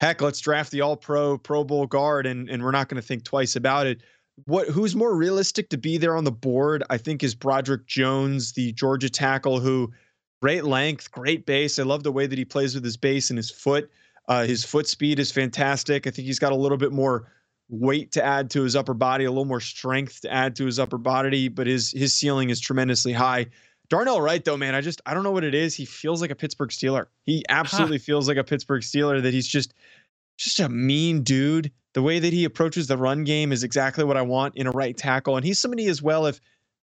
heck, 0.00 0.20
let's 0.22 0.40
draft 0.40 0.70
the 0.70 0.80
all 0.80 0.96
pro 0.96 1.38
Pro 1.38 1.64
Bowl 1.64 1.86
guard 1.86 2.24
and 2.24 2.48
and 2.48 2.62
we're 2.62 2.70
not 2.70 2.88
going 2.88 3.00
to 3.00 3.06
think 3.06 3.24
twice 3.24 3.56
about 3.56 3.88
it. 3.88 4.02
What 4.44 4.68
who's 4.68 4.94
more 4.94 5.16
realistic 5.16 5.70
to 5.70 5.76
be 5.76 5.98
there 5.98 6.16
on 6.16 6.24
the 6.24 6.30
board, 6.30 6.84
I 6.88 6.98
think, 6.98 7.24
is 7.24 7.34
Broderick 7.34 7.86
Jones, 7.86 8.52
the 8.52 8.72
Georgia 8.72 9.10
tackle, 9.10 9.58
who 9.58 9.90
great 10.40 10.64
length, 10.64 11.10
great 11.10 11.46
base. 11.46 11.78
I 11.78 11.82
love 11.82 12.02
the 12.02 12.12
way 12.12 12.26
that 12.26 12.38
he 12.38 12.44
plays 12.44 12.74
with 12.74 12.84
his 12.84 12.96
base 12.96 13.30
and 13.30 13.36
his 13.36 13.50
foot. 13.50 13.90
Uh, 14.28 14.44
his 14.44 14.64
foot 14.64 14.86
speed 14.86 15.18
is 15.18 15.32
fantastic. 15.32 16.06
I 16.06 16.10
think 16.10 16.26
he's 16.26 16.38
got 16.38 16.52
a 16.52 16.56
little 16.56 16.78
bit 16.78 16.92
more 16.92 17.32
weight 17.68 18.12
to 18.12 18.24
add 18.24 18.50
to 18.50 18.62
his 18.62 18.76
upper 18.76 18.94
body, 18.94 19.24
a 19.24 19.30
little 19.30 19.44
more 19.44 19.60
strength 19.60 20.20
to 20.22 20.32
add 20.32 20.56
to 20.56 20.66
his 20.66 20.78
upper 20.78 20.98
body, 20.98 21.48
but 21.48 21.66
his 21.66 21.92
his 21.92 22.12
ceiling 22.12 22.50
is 22.50 22.60
tremendously 22.60 23.12
high. 23.12 23.46
Darnell 23.88 24.20
Wright, 24.20 24.44
though, 24.44 24.56
man, 24.56 24.74
I 24.74 24.80
just 24.80 25.00
I 25.06 25.14
don't 25.14 25.24
know 25.24 25.32
what 25.32 25.44
it 25.44 25.54
is. 25.54 25.74
He 25.74 25.84
feels 25.84 26.20
like 26.20 26.30
a 26.30 26.34
Pittsburgh 26.34 26.70
Steeler. 26.70 27.06
He 27.24 27.44
absolutely 27.48 27.98
huh. 27.98 28.04
feels 28.04 28.28
like 28.28 28.36
a 28.36 28.44
Pittsburgh 28.44 28.82
Steeler. 28.82 29.22
That 29.22 29.34
he's 29.34 29.48
just 29.48 29.74
just 30.36 30.60
a 30.60 30.68
mean 30.68 31.22
dude. 31.22 31.72
The 31.92 32.02
way 32.02 32.20
that 32.20 32.32
he 32.32 32.44
approaches 32.44 32.86
the 32.86 32.96
run 32.96 33.24
game 33.24 33.52
is 33.52 33.64
exactly 33.64 34.04
what 34.04 34.16
I 34.16 34.22
want 34.22 34.56
in 34.56 34.68
a 34.68 34.70
right 34.70 34.96
tackle. 34.96 35.36
And 35.36 35.44
he's 35.44 35.58
somebody 35.58 35.88
as 35.88 36.00
well. 36.00 36.26
If 36.26 36.40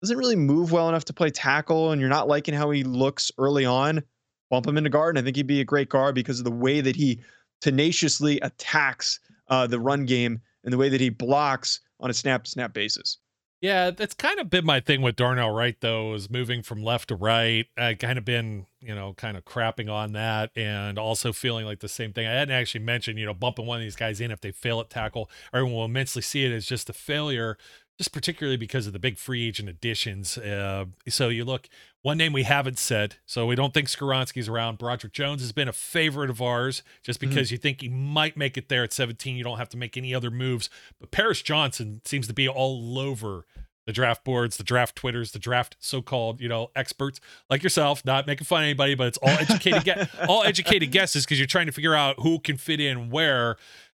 doesn't 0.00 0.16
really 0.18 0.36
move 0.36 0.72
well 0.72 0.88
enough 0.88 1.04
to 1.06 1.12
play 1.12 1.30
tackle, 1.30 1.90
and 1.92 2.00
you're 2.00 2.10
not 2.10 2.28
liking 2.28 2.54
how 2.54 2.70
he 2.70 2.84
looks 2.84 3.30
early 3.38 3.64
on, 3.64 4.02
bump 4.50 4.66
him 4.66 4.78
into 4.78 4.90
guard. 4.90 5.16
And 5.16 5.22
I 5.22 5.26
think 5.26 5.36
he'd 5.36 5.46
be 5.46 5.60
a 5.60 5.64
great 5.64 5.88
guard 5.88 6.14
because 6.14 6.38
of 6.38 6.44
the 6.44 6.50
way 6.50 6.80
that 6.80 6.96
he 6.96 7.20
tenaciously 7.60 8.38
attacks 8.40 9.20
uh, 9.48 9.66
the 9.66 9.80
run 9.80 10.04
game 10.04 10.40
and 10.64 10.72
the 10.72 10.78
way 10.78 10.88
that 10.88 11.00
he 11.00 11.08
blocks 11.08 11.80
on 12.00 12.10
a 12.10 12.14
snap 12.14 12.44
to 12.44 12.50
snap 12.50 12.72
basis. 12.72 13.18
Yeah, 13.60 13.90
that's 13.90 14.14
kind 14.14 14.38
of 14.38 14.48
been 14.48 14.64
my 14.64 14.78
thing 14.78 15.02
with 15.02 15.16
Darnell 15.16 15.50
Wright, 15.50 15.76
though, 15.80 16.14
is 16.14 16.30
moving 16.30 16.62
from 16.62 16.84
left 16.84 17.08
to 17.08 17.16
right. 17.16 17.66
I 17.76 17.94
kind 17.94 18.16
of 18.16 18.24
been, 18.24 18.66
you 18.80 18.94
know, 18.94 19.14
kind 19.14 19.36
of 19.36 19.44
crapping 19.44 19.90
on 19.90 20.12
that 20.12 20.50
and 20.54 20.96
also 20.96 21.32
feeling 21.32 21.66
like 21.66 21.80
the 21.80 21.88
same 21.88 22.12
thing. 22.12 22.28
I 22.28 22.34
hadn't 22.34 22.54
actually 22.54 22.84
mentioned, 22.84 23.18
you 23.18 23.26
know, 23.26 23.34
bumping 23.34 23.66
one 23.66 23.78
of 23.78 23.82
these 23.82 23.96
guys 23.96 24.20
in 24.20 24.30
if 24.30 24.40
they 24.40 24.52
fail 24.52 24.78
at 24.80 24.90
tackle. 24.90 25.28
Everyone 25.52 25.74
will 25.74 25.84
immensely 25.86 26.22
see 26.22 26.44
it 26.44 26.52
as 26.52 26.66
just 26.66 26.88
a 26.88 26.92
failure 26.92 27.58
just 27.98 28.12
particularly 28.12 28.56
because 28.56 28.86
of 28.86 28.92
the 28.92 28.98
big 28.98 29.18
free 29.18 29.46
agent 29.46 29.68
additions. 29.68 30.38
Uh, 30.38 30.86
so 31.08 31.28
you 31.28 31.44
look, 31.44 31.68
one 32.02 32.16
name 32.16 32.32
we 32.32 32.44
haven't 32.44 32.78
said, 32.78 33.16
so 33.26 33.44
we 33.44 33.56
don't 33.56 33.74
think 33.74 33.88
Skoronski's 33.88 34.48
around. 34.48 34.78
Broderick 34.78 35.12
Jones 35.12 35.42
has 35.42 35.50
been 35.50 35.68
a 35.68 35.72
favorite 35.72 36.30
of 36.30 36.40
ours 36.40 36.84
just 37.02 37.20
mm-hmm. 37.20 37.28
because 37.28 37.48
mm-hmm. 37.48 37.54
you 37.54 37.58
think 37.58 37.80
he 37.80 37.88
might 37.88 38.36
make 38.36 38.56
it 38.56 38.68
there 38.68 38.84
at 38.84 38.92
17. 38.92 39.36
You 39.36 39.42
don't 39.42 39.58
have 39.58 39.68
to 39.70 39.76
make 39.76 39.96
any 39.96 40.14
other 40.14 40.30
moves. 40.30 40.70
But 41.00 41.10
Paris 41.10 41.42
Johnson 41.42 42.00
seems 42.04 42.28
to 42.28 42.32
be 42.32 42.48
all 42.48 42.98
over 42.98 43.44
the 43.88 43.92
draft 43.92 44.22
boards, 44.22 44.58
the 44.58 44.64
draft 44.64 44.94
Twitters, 44.94 45.32
the 45.32 45.38
draft 45.38 45.74
so-called, 45.80 46.42
you 46.42 46.48
know, 46.48 46.70
experts 46.76 47.20
like 47.48 47.62
yourself, 47.62 48.04
not 48.04 48.26
making 48.26 48.44
fun 48.44 48.60
of 48.62 48.66
anybody, 48.66 48.94
but 48.94 49.06
it's 49.06 49.16
all 49.16 49.30
educated 49.30 50.08
all 50.28 50.44
educated 50.44 50.92
guesses 50.92 51.24
because 51.24 51.38
you're 51.38 51.46
trying 51.46 51.64
to 51.66 51.72
figure 51.72 51.94
out 51.94 52.20
who 52.20 52.38
can 52.38 52.58
fit 52.58 52.80
in 52.80 53.10
where. 53.10 53.56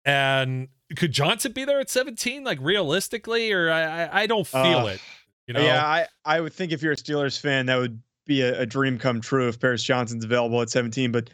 And 0.09 0.67
could 0.95 1.11
Johnson 1.11 1.51
be 1.51 1.65
there 1.65 1.79
at 1.79 1.89
17? 1.89 2.43
Like 2.43 2.59
realistically, 2.61 3.51
or 3.51 3.71
I 3.71 4.21
I, 4.23 4.27
don't 4.27 4.47
feel 4.47 4.59
uh, 4.59 4.85
it. 4.87 5.01
You 5.47 5.53
know? 5.53 5.61
Yeah, 5.61 5.85
I 5.85 6.07
I 6.25 6.41
would 6.41 6.53
think 6.53 6.71
if 6.71 6.81
you're 6.81 6.93
a 6.93 6.97
Steelers 6.97 7.39
fan, 7.39 7.67
that 7.67 7.77
would 7.77 8.01
be 8.25 8.41
a, 8.41 8.61
a 8.61 8.65
dream 8.65 8.97
come 8.97 9.21
true 9.21 9.47
if 9.47 9.59
Paris 9.59 9.83
Johnson's 9.83 10.23
available 10.23 10.61
at 10.61 10.69
17. 10.69 11.11
But 11.11 11.29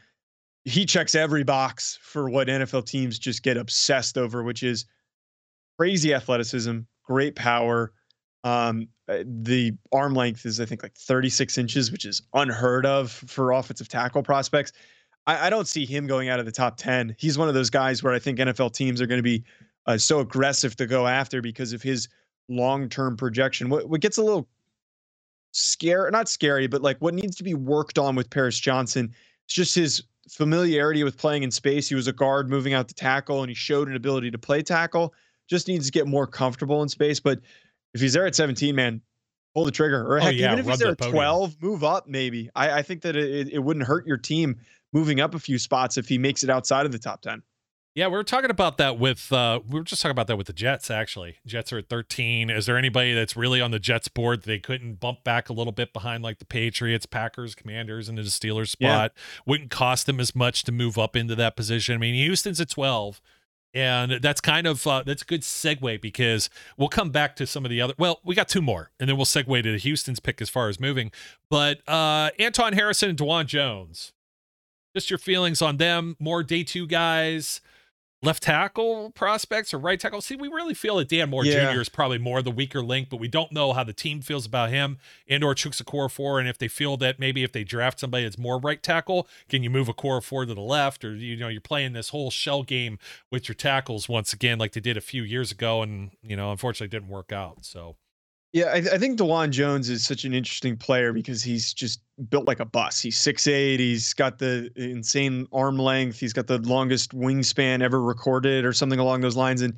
he 0.66 0.86
checks 0.86 1.16
every 1.16 1.44
box 1.44 1.98
for 2.02 2.30
what 2.30 2.48
NFL 2.48 2.86
teams 2.86 3.18
just 3.18 3.44
get 3.44 3.56
obsessed 3.56 4.18
over, 4.18 4.44
which 4.44 4.64
is 4.64 4.86
crazy 5.78 6.14
athleticism, 6.14 6.80
great 7.04 7.36
power. 7.36 7.94
Um, 8.44 8.88
uh, 9.08 9.24
the 9.26 9.74
arm 9.92 10.14
length 10.14 10.46
is, 10.46 10.60
I 10.60 10.66
think, 10.66 10.84
like 10.84 10.96
36 10.96 11.58
inches, 11.58 11.92
which 11.92 12.06
is 12.06 12.22
unheard 12.34 12.86
of 12.86 13.12
for 13.12 13.52
offensive 13.52 13.88
tackle 13.88 14.24
prospects. 14.24 14.72
I, 15.28 15.48
I, 15.48 15.50
don't 15.50 15.68
see 15.68 15.86
him 15.86 16.08
going 16.08 16.30
out 16.30 16.40
of 16.40 16.46
the 16.46 16.52
top 16.52 16.78
10. 16.78 17.16
He's 17.18 17.38
one 17.38 17.48
of 17.48 17.54
those 17.54 17.70
guys 17.70 18.04
where 18.04 18.14
I 18.14 18.20
think 18.20 18.40
NFL 18.40 18.74
teams 18.74 19.02
are 19.02 19.08
going 19.08 19.20
to 19.20 19.24
be 19.24 19.44
uh, 19.86 19.98
so 19.98 20.20
aggressive 20.20 20.76
to 20.78 20.86
go 20.86 21.08
after 21.08 21.42
because 21.42 21.74
of 21.74 21.82
his 21.82 22.08
long 22.50 22.90
term 22.90 23.18
projection. 23.18 23.70
What, 23.70 23.90
what 23.90 24.02
gets 24.02 24.18
a 24.18 24.24
little 24.24 24.48
scary, 25.52 26.12
not 26.12 26.30
scary, 26.30 26.68
but 26.68 26.82
like 26.82 26.98
what 27.00 27.14
needs 27.14 27.36
to 27.38 27.44
be 27.44 27.54
worked 27.54 27.98
on 27.98 28.16
with 28.16 28.30
Paris 28.30 28.60
Johnson 28.60 29.14
is 29.48 29.56
just 29.56 29.76
his 29.76 30.04
familiarity 30.30 31.04
with 31.04 31.18
playing 31.18 31.44
in 31.44 31.52
space. 31.52 31.88
He 31.88 31.96
was 31.96 32.08
a 32.08 32.14
guard 32.14 32.50
moving 32.50 32.74
out 32.74 32.88
to 32.88 32.96
tackle 32.96 33.42
and 33.42 33.50
he 33.50 33.56
showed 33.56 33.88
an 33.88 33.96
ability 33.96 34.32
to 34.32 34.38
play 34.38 34.62
tackle. 34.62 35.14
Just 35.48 35.68
needs 35.68 35.86
to 35.86 35.92
get 35.92 36.08
more 36.08 36.26
comfortable 36.26 36.82
in 36.82 36.90
space. 36.90 37.20
But 37.20 37.40
if 37.94 38.02
he's 38.02 38.14
there 38.14 38.26
at 38.26 38.36
17, 38.36 38.76
man, 38.76 39.02
pull 39.54 39.64
the 39.64 39.72
trigger. 39.72 40.02
Or 40.06 40.18
oh, 40.18 40.22
heck, 40.22 40.34
oh, 40.34 40.36
yeah, 40.36 40.48
even 40.54 40.60
if 40.60 40.66
he's 40.68 40.80
there 40.80 40.92
at 40.92 40.98
12, 40.98 41.62
move 41.62 41.84
up 41.84 42.08
maybe. 42.08 42.50
I, 42.56 42.80
I 42.80 42.82
think 42.82 43.02
that 43.04 43.16
it, 43.16 43.50
it 43.50 43.60
wouldn't 43.60 43.86
hurt 43.86 44.08
your 44.08 44.18
team 44.18 44.58
moving 44.96 45.20
up 45.20 45.36
a 45.36 45.40
few 45.40 45.60
spots 45.60 45.98
if 45.98 46.08
he 46.08 46.18
makes 46.18 46.42
it 46.42 46.50
outside 46.50 46.86
of 46.86 46.92
the 46.94 46.98
top 46.98 47.22
10. 47.22 47.44
Yeah, 47.96 48.08
we 48.08 48.14
were 48.14 48.24
talking 48.24 48.50
about 48.50 48.78
that 48.78 48.98
with 48.98 49.32
uh 49.32 49.62
we 49.70 49.80
were 49.80 49.86
just 49.86 50.02
talking 50.02 50.12
about 50.12 50.28
that 50.28 50.38
with 50.38 50.48
the 50.48 50.54
Jets 50.54 50.90
actually. 50.90 51.38
Jets 51.46 51.72
are 51.72 51.78
at 51.78 51.88
13. 51.88 52.50
Is 52.50 52.66
there 52.66 52.78
anybody 52.78 53.14
that's 53.14 53.38
really 53.38 53.62
on 53.62 53.72
the 53.72 53.80
Jets 53.80 54.08
board 54.10 54.44
they 54.44 54.60
couldn't 54.60 55.00
bump 55.00 55.24
back 55.24 55.50
a 55.50 55.54
little 55.54 55.72
bit 55.72 55.94
behind 55.94 56.24
like 56.24 56.40
the 56.40 56.46
Patriots, 56.46 57.06
Packers, 57.06 57.56
Commanders 57.56 58.10
into 58.10 58.24
the 58.24 58.30
Steelers 58.30 58.70
spot? 58.70 59.12
Yeah. 59.16 59.22
Wouldn't 59.46 59.70
cost 59.70 60.08
them 60.08 60.20
as 60.20 60.36
much 60.36 60.64
to 60.64 60.74
move 60.74 60.98
up 60.98 61.16
into 61.16 61.36
that 61.36 61.56
position. 61.56 61.96
I 61.96 61.98
mean, 62.00 62.16
Houston's 62.16 62.60
at 62.60 62.70
12. 62.70 63.22
And 63.74 64.22
that's 64.22 64.40
kind 64.40 64.68
of 64.68 64.88
uh, 64.88 65.04
that's 65.06 65.22
a 65.22 65.26
good 65.26 65.42
segue 65.42 66.00
because 66.00 66.50
we'll 66.78 66.88
come 66.88 67.10
back 67.10 67.36
to 67.36 67.46
some 67.46 67.66
of 67.66 67.70
the 67.70 67.82
other. 67.82 67.94
Well, 67.98 68.22
we 68.24 68.34
got 68.34 68.48
two 68.48 68.62
more, 68.62 68.92
and 69.02 69.10
then 69.10 69.18
we'll 69.18 69.26
segue 69.26 69.64
to 69.64 69.72
the 69.74 69.78
Houston's 69.78 70.22
pick 70.22 70.42
as 70.42 70.50
far 70.50 70.70
as 70.70 70.80
moving. 70.80 71.12
But 71.50 71.82
uh, 71.86 72.30
Anton 72.40 72.72
Harrison 72.72 73.10
and 73.10 73.20
Dawand 73.20 73.48
Jones, 73.48 74.14
just 74.96 75.10
your 75.10 75.20
feelings 75.20 75.62
on 75.62 75.78
them. 75.78 76.16
More 76.20 76.42
day 76.42 76.64
two 76.64 76.88
guys 76.88 77.62
left 78.26 78.44
tackle 78.44 79.12
prospects 79.12 79.74
or 79.74 79.78
right 79.78 80.00
tackle. 80.00 80.22
See, 80.22 80.36
we 80.36 80.48
really 80.48 80.74
feel 80.74 80.96
that 80.98 81.10
Dan 81.10 81.30
Moore 81.30 81.46
yeah. 81.46 81.72
Jr. 81.72 81.82
is 81.82 81.90
probably 81.90 82.18
more 82.18 82.42
the 82.42 82.52
weaker 82.52 82.82
link, 82.82 83.10
but 83.10 83.20
we 83.20 83.28
don't 83.28 83.52
know 83.52 83.74
how 83.74 83.84
the 83.84 83.94
team 83.94 84.22
feels 84.22 84.46
about 84.46 84.70
him 84.70 84.98
and 85.28 85.44
or 85.44 85.54
Chukwueze 85.54 86.12
four. 86.12 86.40
And 86.40 86.50
if 86.50 86.58
they 86.58 86.68
feel 86.68 86.98
that 86.98 87.20
maybe 87.20 87.44
if 87.44 87.52
they 87.52 87.64
draft 87.64 88.00
somebody 88.00 88.24
that's 88.24 88.38
more 88.38 88.60
right 88.60 88.82
tackle, 88.82 89.28
can 89.48 89.64
you 89.64 89.70
move 89.70 89.88
Okorafor 89.88 90.48
to 90.48 90.54
the 90.54 90.62
left? 90.62 91.06
Or 91.06 91.16
you 91.16 91.38
know, 91.38 91.48
you're 91.48 91.62
playing 91.62 91.94
this 91.94 92.10
whole 92.10 92.32
shell 92.32 92.64
game 92.64 92.98
with 93.32 93.48
your 93.48 93.56
tackles 93.56 94.10
once 94.10 94.34
again, 94.34 94.58
like 94.58 94.74
they 94.74 94.82
did 94.82 94.98
a 94.98 95.02
few 95.02 95.24
years 95.24 95.52
ago, 95.52 95.82
and 95.82 96.12
you 96.24 96.36
know, 96.36 96.52
unfortunately 96.52 96.88
didn't 96.88 97.10
work 97.10 97.32
out. 97.32 97.66
So 97.66 97.96
yeah, 98.56 98.68
I, 98.68 98.78
I, 98.78 98.98
think 98.98 99.20
Dawand 99.20 99.50
Jones 99.50 99.90
is 99.90 100.06
such 100.06 100.24
an 100.24 100.34
interesting 100.34 100.78
player 100.78 101.12
because 101.12 101.44
he's 101.44 101.74
just 101.74 102.00
built 102.30 102.48
like 102.48 102.62
a 102.62 102.66
bus. 102.66 103.02
He's 103.02 103.18
six 103.18 103.48
eight. 103.48 103.82
He's 103.82 104.14
got 104.14 104.40
the 104.40 104.72
insane 104.78 105.46
arm 105.52 105.78
length. 105.78 106.22
He's 106.22 106.32
got 106.32 106.48
the 106.48 106.60
longest 106.60 107.14
wingspan 107.14 107.82
ever 107.82 108.02
recorded, 108.02 108.64
or 108.64 108.72
something 108.72 108.98
along 108.98 109.20
those 109.20 109.36
lines. 109.36 109.62
And 109.62 109.74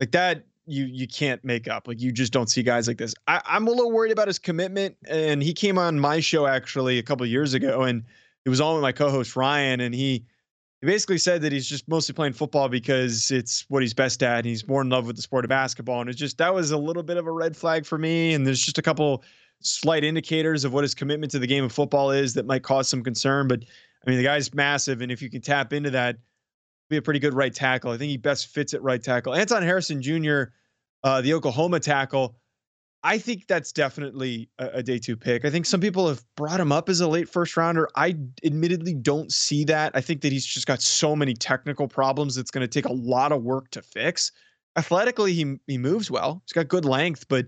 like 0.00 0.12
that, 0.12 0.46
you 0.64 0.86
you 0.86 1.06
can't 1.06 1.44
make 1.44 1.68
up. 1.68 1.86
Like 1.86 2.00
you 2.00 2.10
just 2.10 2.32
don't 2.32 2.48
see 2.48 2.62
guys 2.62 2.88
like 2.88 2.96
this. 2.96 3.14
I, 3.26 3.42
I'm 3.44 3.66
a 3.66 3.70
little 3.70 3.92
worried 3.92 4.12
about 4.12 4.28
his 4.28 4.38
commitment. 4.38 4.96
And 5.06 5.42
he 5.42 5.52
came 5.52 5.76
on 5.76 6.00
my 6.00 6.20
show 6.20 6.46
actually 6.46 6.98
a 6.98 7.02
couple 7.02 7.26
years 7.26 7.52
ago, 7.52 7.82
and 7.82 8.02
it 8.46 8.48
was 8.48 8.58
all 8.58 8.72
with 8.72 8.82
my 8.82 8.92
co-host 8.92 9.36
Ryan, 9.36 9.80
and 9.80 9.94
he 9.94 10.24
he 10.80 10.86
basically 10.86 11.18
said 11.18 11.42
that 11.42 11.52
he's 11.52 11.68
just 11.68 11.88
mostly 11.88 12.14
playing 12.14 12.34
football 12.34 12.68
because 12.68 13.30
it's 13.30 13.64
what 13.68 13.82
he's 13.82 13.94
best 13.94 14.22
at. 14.22 14.38
And 14.38 14.46
he's 14.46 14.66
more 14.68 14.80
in 14.80 14.88
love 14.88 15.06
with 15.06 15.16
the 15.16 15.22
sport 15.22 15.44
of 15.44 15.48
basketball. 15.48 16.00
And 16.00 16.08
it's 16.08 16.18
just 16.18 16.38
that 16.38 16.54
was 16.54 16.70
a 16.70 16.78
little 16.78 17.02
bit 17.02 17.16
of 17.16 17.26
a 17.26 17.32
red 17.32 17.56
flag 17.56 17.84
for 17.84 17.98
me. 17.98 18.32
And 18.34 18.46
there's 18.46 18.60
just 18.60 18.78
a 18.78 18.82
couple 18.82 19.24
slight 19.60 20.04
indicators 20.04 20.64
of 20.64 20.72
what 20.72 20.84
his 20.84 20.94
commitment 20.94 21.32
to 21.32 21.40
the 21.40 21.48
game 21.48 21.64
of 21.64 21.72
football 21.72 22.12
is 22.12 22.34
that 22.34 22.46
might 22.46 22.62
cause 22.62 22.88
some 22.88 23.02
concern. 23.02 23.48
But 23.48 23.64
I 24.06 24.10
mean, 24.10 24.18
the 24.18 24.24
guy's 24.24 24.54
massive. 24.54 25.00
And 25.00 25.10
if 25.10 25.20
you 25.20 25.28
can 25.28 25.40
tap 25.40 25.72
into 25.72 25.90
that, 25.90 26.16
be 26.88 26.96
a 26.96 27.02
pretty 27.02 27.20
good 27.20 27.34
right 27.34 27.52
tackle. 27.52 27.90
I 27.90 27.98
think 27.98 28.10
he 28.10 28.16
best 28.16 28.46
fits 28.46 28.72
at 28.72 28.82
right 28.82 29.02
tackle. 29.02 29.34
Anton 29.34 29.62
Harrison 29.62 30.00
Jr., 30.00 30.44
uh, 31.04 31.20
the 31.20 31.34
Oklahoma 31.34 31.80
tackle, 31.80 32.36
I 33.04 33.18
think 33.18 33.46
that's 33.46 33.70
definitely 33.72 34.48
a, 34.58 34.66
a, 34.74 34.82
day 34.82 34.98
two 34.98 35.16
pick. 35.16 35.44
I 35.44 35.50
think 35.50 35.66
some 35.66 35.80
people 35.80 36.08
have 36.08 36.24
brought 36.36 36.58
him 36.58 36.72
up 36.72 36.88
as 36.88 37.00
a 37.00 37.06
late 37.06 37.28
first 37.28 37.56
rounder. 37.56 37.88
I 37.94 38.16
admittedly 38.44 38.94
don't 38.94 39.32
see 39.32 39.64
that. 39.64 39.92
I 39.94 40.00
think 40.00 40.22
that 40.22 40.32
he's 40.32 40.44
just 40.44 40.66
got 40.66 40.82
so 40.82 41.14
many 41.14 41.34
technical 41.34 41.86
problems 41.86 42.36
it's 42.36 42.50
going 42.50 42.66
to 42.66 42.68
take 42.68 42.86
a 42.86 42.92
lot 42.92 43.30
of 43.30 43.42
work 43.42 43.70
to 43.70 43.82
fix. 43.82 44.32
Athletically, 44.76 45.32
he 45.32 45.56
he 45.66 45.78
moves 45.78 46.10
well. 46.10 46.42
He's 46.44 46.52
got 46.52 46.68
good 46.68 46.84
length, 46.84 47.26
but 47.28 47.46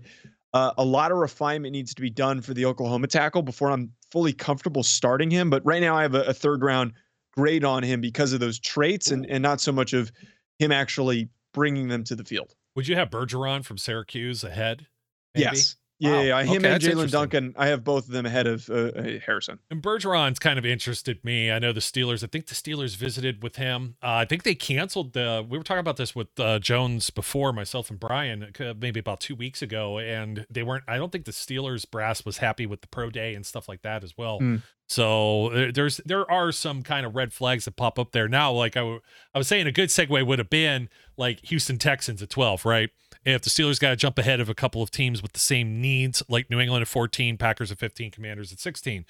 uh, 0.53 0.71
a 0.77 0.85
lot 0.85 1.11
of 1.11 1.17
refinement 1.17 1.73
needs 1.73 1.93
to 1.93 2.01
be 2.01 2.09
done 2.09 2.41
for 2.41 2.53
the 2.53 2.65
Oklahoma 2.65 3.07
tackle 3.07 3.41
before 3.41 3.71
I'm 3.71 3.91
fully 4.11 4.33
comfortable 4.33 4.83
starting 4.83 5.31
him. 5.31 5.49
But 5.49 5.65
right 5.65 5.81
now, 5.81 5.95
I 5.95 6.01
have 6.01 6.15
a, 6.15 6.23
a 6.23 6.33
third 6.33 6.63
round 6.63 6.93
grade 7.33 7.63
on 7.63 7.83
him 7.83 8.01
because 8.01 8.33
of 8.33 8.39
those 8.39 8.57
traits 8.57 9.11
and 9.11 9.25
and 9.25 9.41
not 9.41 9.59
so 9.59 9.71
much 9.71 9.91
of 9.93 10.11
him 10.59 10.71
actually 10.71 11.29
bringing 11.53 11.89
them 11.89 12.03
to 12.05 12.15
the 12.15 12.23
field. 12.23 12.55
Would 12.75 12.87
you 12.87 12.95
have 12.95 13.09
Bergeron 13.09 13.65
from 13.65 13.77
Syracuse 13.77 14.45
ahead? 14.45 14.87
Maybe? 15.33 15.43
Yes. 15.43 15.75
Yeah, 16.01 16.13
wow. 16.13 16.21
yeah, 16.21 16.43
him 16.43 16.65
okay, 16.65 16.73
and 16.73 16.81
Jaelyn 16.81 17.11
Duncan. 17.11 17.53
I 17.55 17.67
have 17.67 17.83
both 17.83 18.07
of 18.07 18.11
them 18.11 18.25
ahead 18.25 18.47
of 18.47 18.67
uh, 18.71 18.73
uh, 18.73 19.19
Harrison. 19.23 19.59
And 19.69 19.83
Bergeron's 19.83 20.39
kind 20.39 20.57
of 20.57 20.65
interested 20.65 21.23
me. 21.23 21.51
I 21.51 21.59
know 21.59 21.73
the 21.73 21.79
Steelers. 21.79 22.23
I 22.23 22.27
think 22.27 22.47
the 22.47 22.55
Steelers 22.55 22.97
visited 22.97 23.43
with 23.43 23.57
him. 23.57 23.97
Uh, 24.01 24.13
I 24.13 24.25
think 24.25 24.41
they 24.41 24.55
canceled 24.55 25.13
the. 25.13 25.45
We 25.47 25.59
were 25.59 25.63
talking 25.63 25.79
about 25.79 25.97
this 25.97 26.15
with 26.15 26.27
uh, 26.39 26.57
Jones 26.57 27.11
before, 27.11 27.53
myself 27.53 27.91
and 27.91 27.99
Brian, 27.99 28.51
uh, 28.59 28.73
maybe 28.79 28.99
about 28.99 29.19
two 29.19 29.35
weeks 29.35 29.61
ago, 29.61 29.99
and 29.99 30.47
they 30.49 30.63
weren't. 30.63 30.85
I 30.87 30.97
don't 30.97 31.11
think 31.11 31.25
the 31.25 31.31
Steelers 31.31 31.87
brass 31.87 32.25
was 32.25 32.39
happy 32.39 32.65
with 32.65 32.81
the 32.81 32.87
pro 32.87 33.11
day 33.11 33.35
and 33.35 33.45
stuff 33.45 33.69
like 33.69 33.83
that 33.83 34.03
as 34.03 34.17
well. 34.17 34.39
Mm. 34.39 34.63
So 34.87 35.71
there's 35.71 35.97
there 35.97 36.29
are 36.31 36.51
some 36.51 36.81
kind 36.81 37.05
of 37.05 37.15
red 37.15 37.31
flags 37.31 37.65
that 37.65 37.75
pop 37.75 37.99
up 37.99 38.11
there 38.11 38.27
now. 38.27 38.51
Like 38.51 38.75
I, 38.75 38.81
w- 38.81 39.01
I 39.35 39.37
was 39.37 39.47
saying, 39.47 39.67
a 39.67 39.71
good 39.71 39.89
segue 39.89 40.25
would 40.25 40.39
have 40.39 40.49
been 40.49 40.89
like 41.15 41.45
Houston 41.45 41.77
Texans 41.77 42.23
at 42.23 42.31
12, 42.31 42.65
right? 42.65 42.89
If 43.25 43.41
the 43.41 43.49
Steelers 43.49 43.79
got 43.79 43.91
to 43.91 43.95
jump 43.95 44.17
ahead 44.17 44.39
of 44.39 44.49
a 44.49 44.55
couple 44.55 44.81
of 44.81 44.91
teams 44.91 45.21
with 45.21 45.33
the 45.33 45.39
same 45.39 45.81
needs, 45.81 46.23
like 46.27 46.49
New 46.49 46.59
England 46.59 46.81
at 46.81 46.87
14, 46.87 47.37
Packers 47.37 47.71
at 47.71 47.77
15, 47.77 48.11
Commanders 48.11 48.51
at 48.51 48.59
16, 48.59 49.05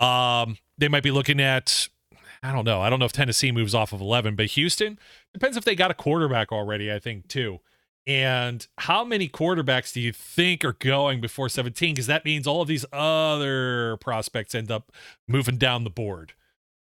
um, 0.00 0.56
they 0.78 0.88
might 0.88 1.02
be 1.02 1.10
looking 1.10 1.40
at, 1.40 1.88
I 2.42 2.52
don't 2.52 2.64
know. 2.64 2.80
I 2.80 2.88
don't 2.88 2.98
know 2.98 3.04
if 3.04 3.12
Tennessee 3.12 3.52
moves 3.52 3.74
off 3.74 3.92
of 3.92 4.00
11, 4.00 4.34
but 4.34 4.46
Houston 4.46 4.98
depends 5.32 5.56
if 5.56 5.64
they 5.64 5.74
got 5.74 5.90
a 5.90 5.94
quarterback 5.94 6.52
already, 6.52 6.92
I 6.92 6.98
think, 6.98 7.28
too. 7.28 7.60
And 8.06 8.66
how 8.78 9.04
many 9.04 9.28
quarterbacks 9.28 9.92
do 9.92 10.00
you 10.00 10.12
think 10.12 10.64
are 10.64 10.72
going 10.72 11.20
before 11.20 11.50
17? 11.50 11.94
Because 11.94 12.06
that 12.06 12.24
means 12.24 12.46
all 12.46 12.62
of 12.62 12.68
these 12.68 12.86
other 12.92 13.98
prospects 13.98 14.54
end 14.54 14.70
up 14.70 14.90
moving 15.28 15.58
down 15.58 15.84
the 15.84 15.90
board. 15.90 16.32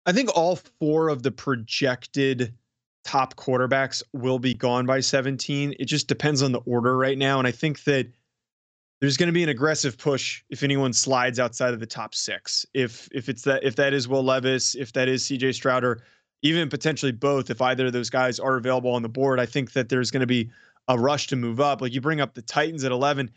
I 0.08 0.12
think 0.12 0.36
all 0.36 0.60
four 0.80 1.10
of 1.10 1.24
the 1.24 1.32
projected 1.32 2.54
top 3.06 3.36
quarterbacks 3.36 4.04
will 4.14 4.40
be 4.40 4.54
gone 4.54 4.86
by 4.86 5.00
17. 5.00 5.76
It 5.80 5.86
just 5.86 6.08
depends 6.08 6.42
on 6.42 6.52
the 6.52 6.60
order 6.60 6.98
right 6.98 7.18
now. 7.18 7.40
And 7.40 7.48
I 7.48 7.52
think 7.52 7.84
that 7.84 8.12
there's 9.00 9.16
going 9.16 9.28
to 9.28 9.34
be 9.34 9.44
an 9.44 9.50
aggressive 9.50 9.98
push 9.98 10.44
if 10.50 10.64
anyone 10.64 10.92
slides 10.92 11.40
outside 11.40 11.74
of 11.74 11.80
the 11.80 11.86
top 11.86 12.16
six. 12.16 12.66
If 12.74 13.08
if 13.12 13.30
it's 13.30 13.44
that 13.44 13.64
if 13.64 13.76
that 13.76 13.94
is 13.94 14.08
Will 14.08 14.24
Levis, 14.24 14.76
if 14.76 14.92
that 14.94 15.08
is 15.08 15.24
CJ 15.24 15.50
Strouder, 15.50 16.02
even 16.42 16.70
potentially 16.70 17.12
both, 17.12 17.50
if 17.50 17.62
either 17.62 17.88
of 17.88 17.94
those 17.94 18.10
guys 18.10 18.40
are 18.40 18.58
available 18.58 18.92
on 18.92 19.04
the 19.04 19.10
board, 19.10 19.40
I 19.40 19.46
think 19.46 19.74
that 19.74 19.90
there's 19.90 20.12
going 20.12 20.22
to 20.22 20.28
be 20.28 20.50
a 20.88 20.98
rush 20.98 21.28
to 21.28 21.36
move 21.36 21.60
up. 21.60 21.82
Like 21.82 21.94
you 21.94 22.02
bring 22.02 22.22
up 22.22 22.34
the 22.34 22.42
Titans 22.42 22.84
at 22.84 22.92
11. 22.92 23.32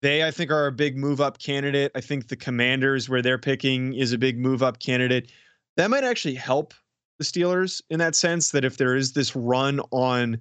They, 0.00 0.22
I 0.22 0.30
think, 0.30 0.50
are 0.50 0.66
a 0.66 0.72
big 0.72 0.96
move 0.96 1.20
up 1.20 1.38
candidate. 1.38 1.90
I 1.94 2.00
think 2.00 2.28
the 2.28 2.36
Commanders, 2.36 3.08
where 3.08 3.20
they're 3.20 3.38
picking, 3.38 3.94
is 3.94 4.12
a 4.12 4.18
big 4.18 4.38
move 4.38 4.62
up 4.62 4.78
candidate. 4.78 5.32
That 5.76 5.90
might 5.90 6.04
actually 6.04 6.34
help 6.34 6.72
the 7.18 7.24
Steelers 7.24 7.82
in 7.90 7.98
that 7.98 8.14
sense 8.14 8.50
that 8.52 8.64
if 8.64 8.76
there 8.76 8.96
is 8.96 9.12
this 9.12 9.34
run 9.34 9.80
on 9.90 10.40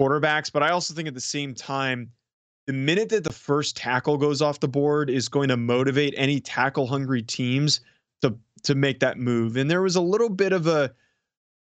quarterbacks, 0.00 0.50
but 0.52 0.62
I 0.62 0.70
also 0.70 0.94
think 0.94 1.08
at 1.08 1.14
the 1.14 1.20
same 1.20 1.54
time, 1.54 2.10
the 2.66 2.72
minute 2.72 3.10
that 3.10 3.24
the 3.24 3.32
first 3.32 3.76
tackle 3.76 4.16
goes 4.16 4.40
off 4.40 4.60
the 4.60 4.68
board 4.68 5.10
is 5.10 5.28
going 5.28 5.48
to 5.48 5.56
motivate 5.56 6.14
any 6.16 6.40
tackle 6.40 6.86
hungry 6.86 7.22
teams 7.22 7.80
to 8.22 8.36
to 8.62 8.74
make 8.74 9.00
that 9.00 9.18
move. 9.18 9.56
And 9.56 9.70
there 9.70 9.82
was 9.82 9.96
a 9.96 10.00
little 10.00 10.30
bit 10.30 10.52
of 10.52 10.66
a 10.66 10.92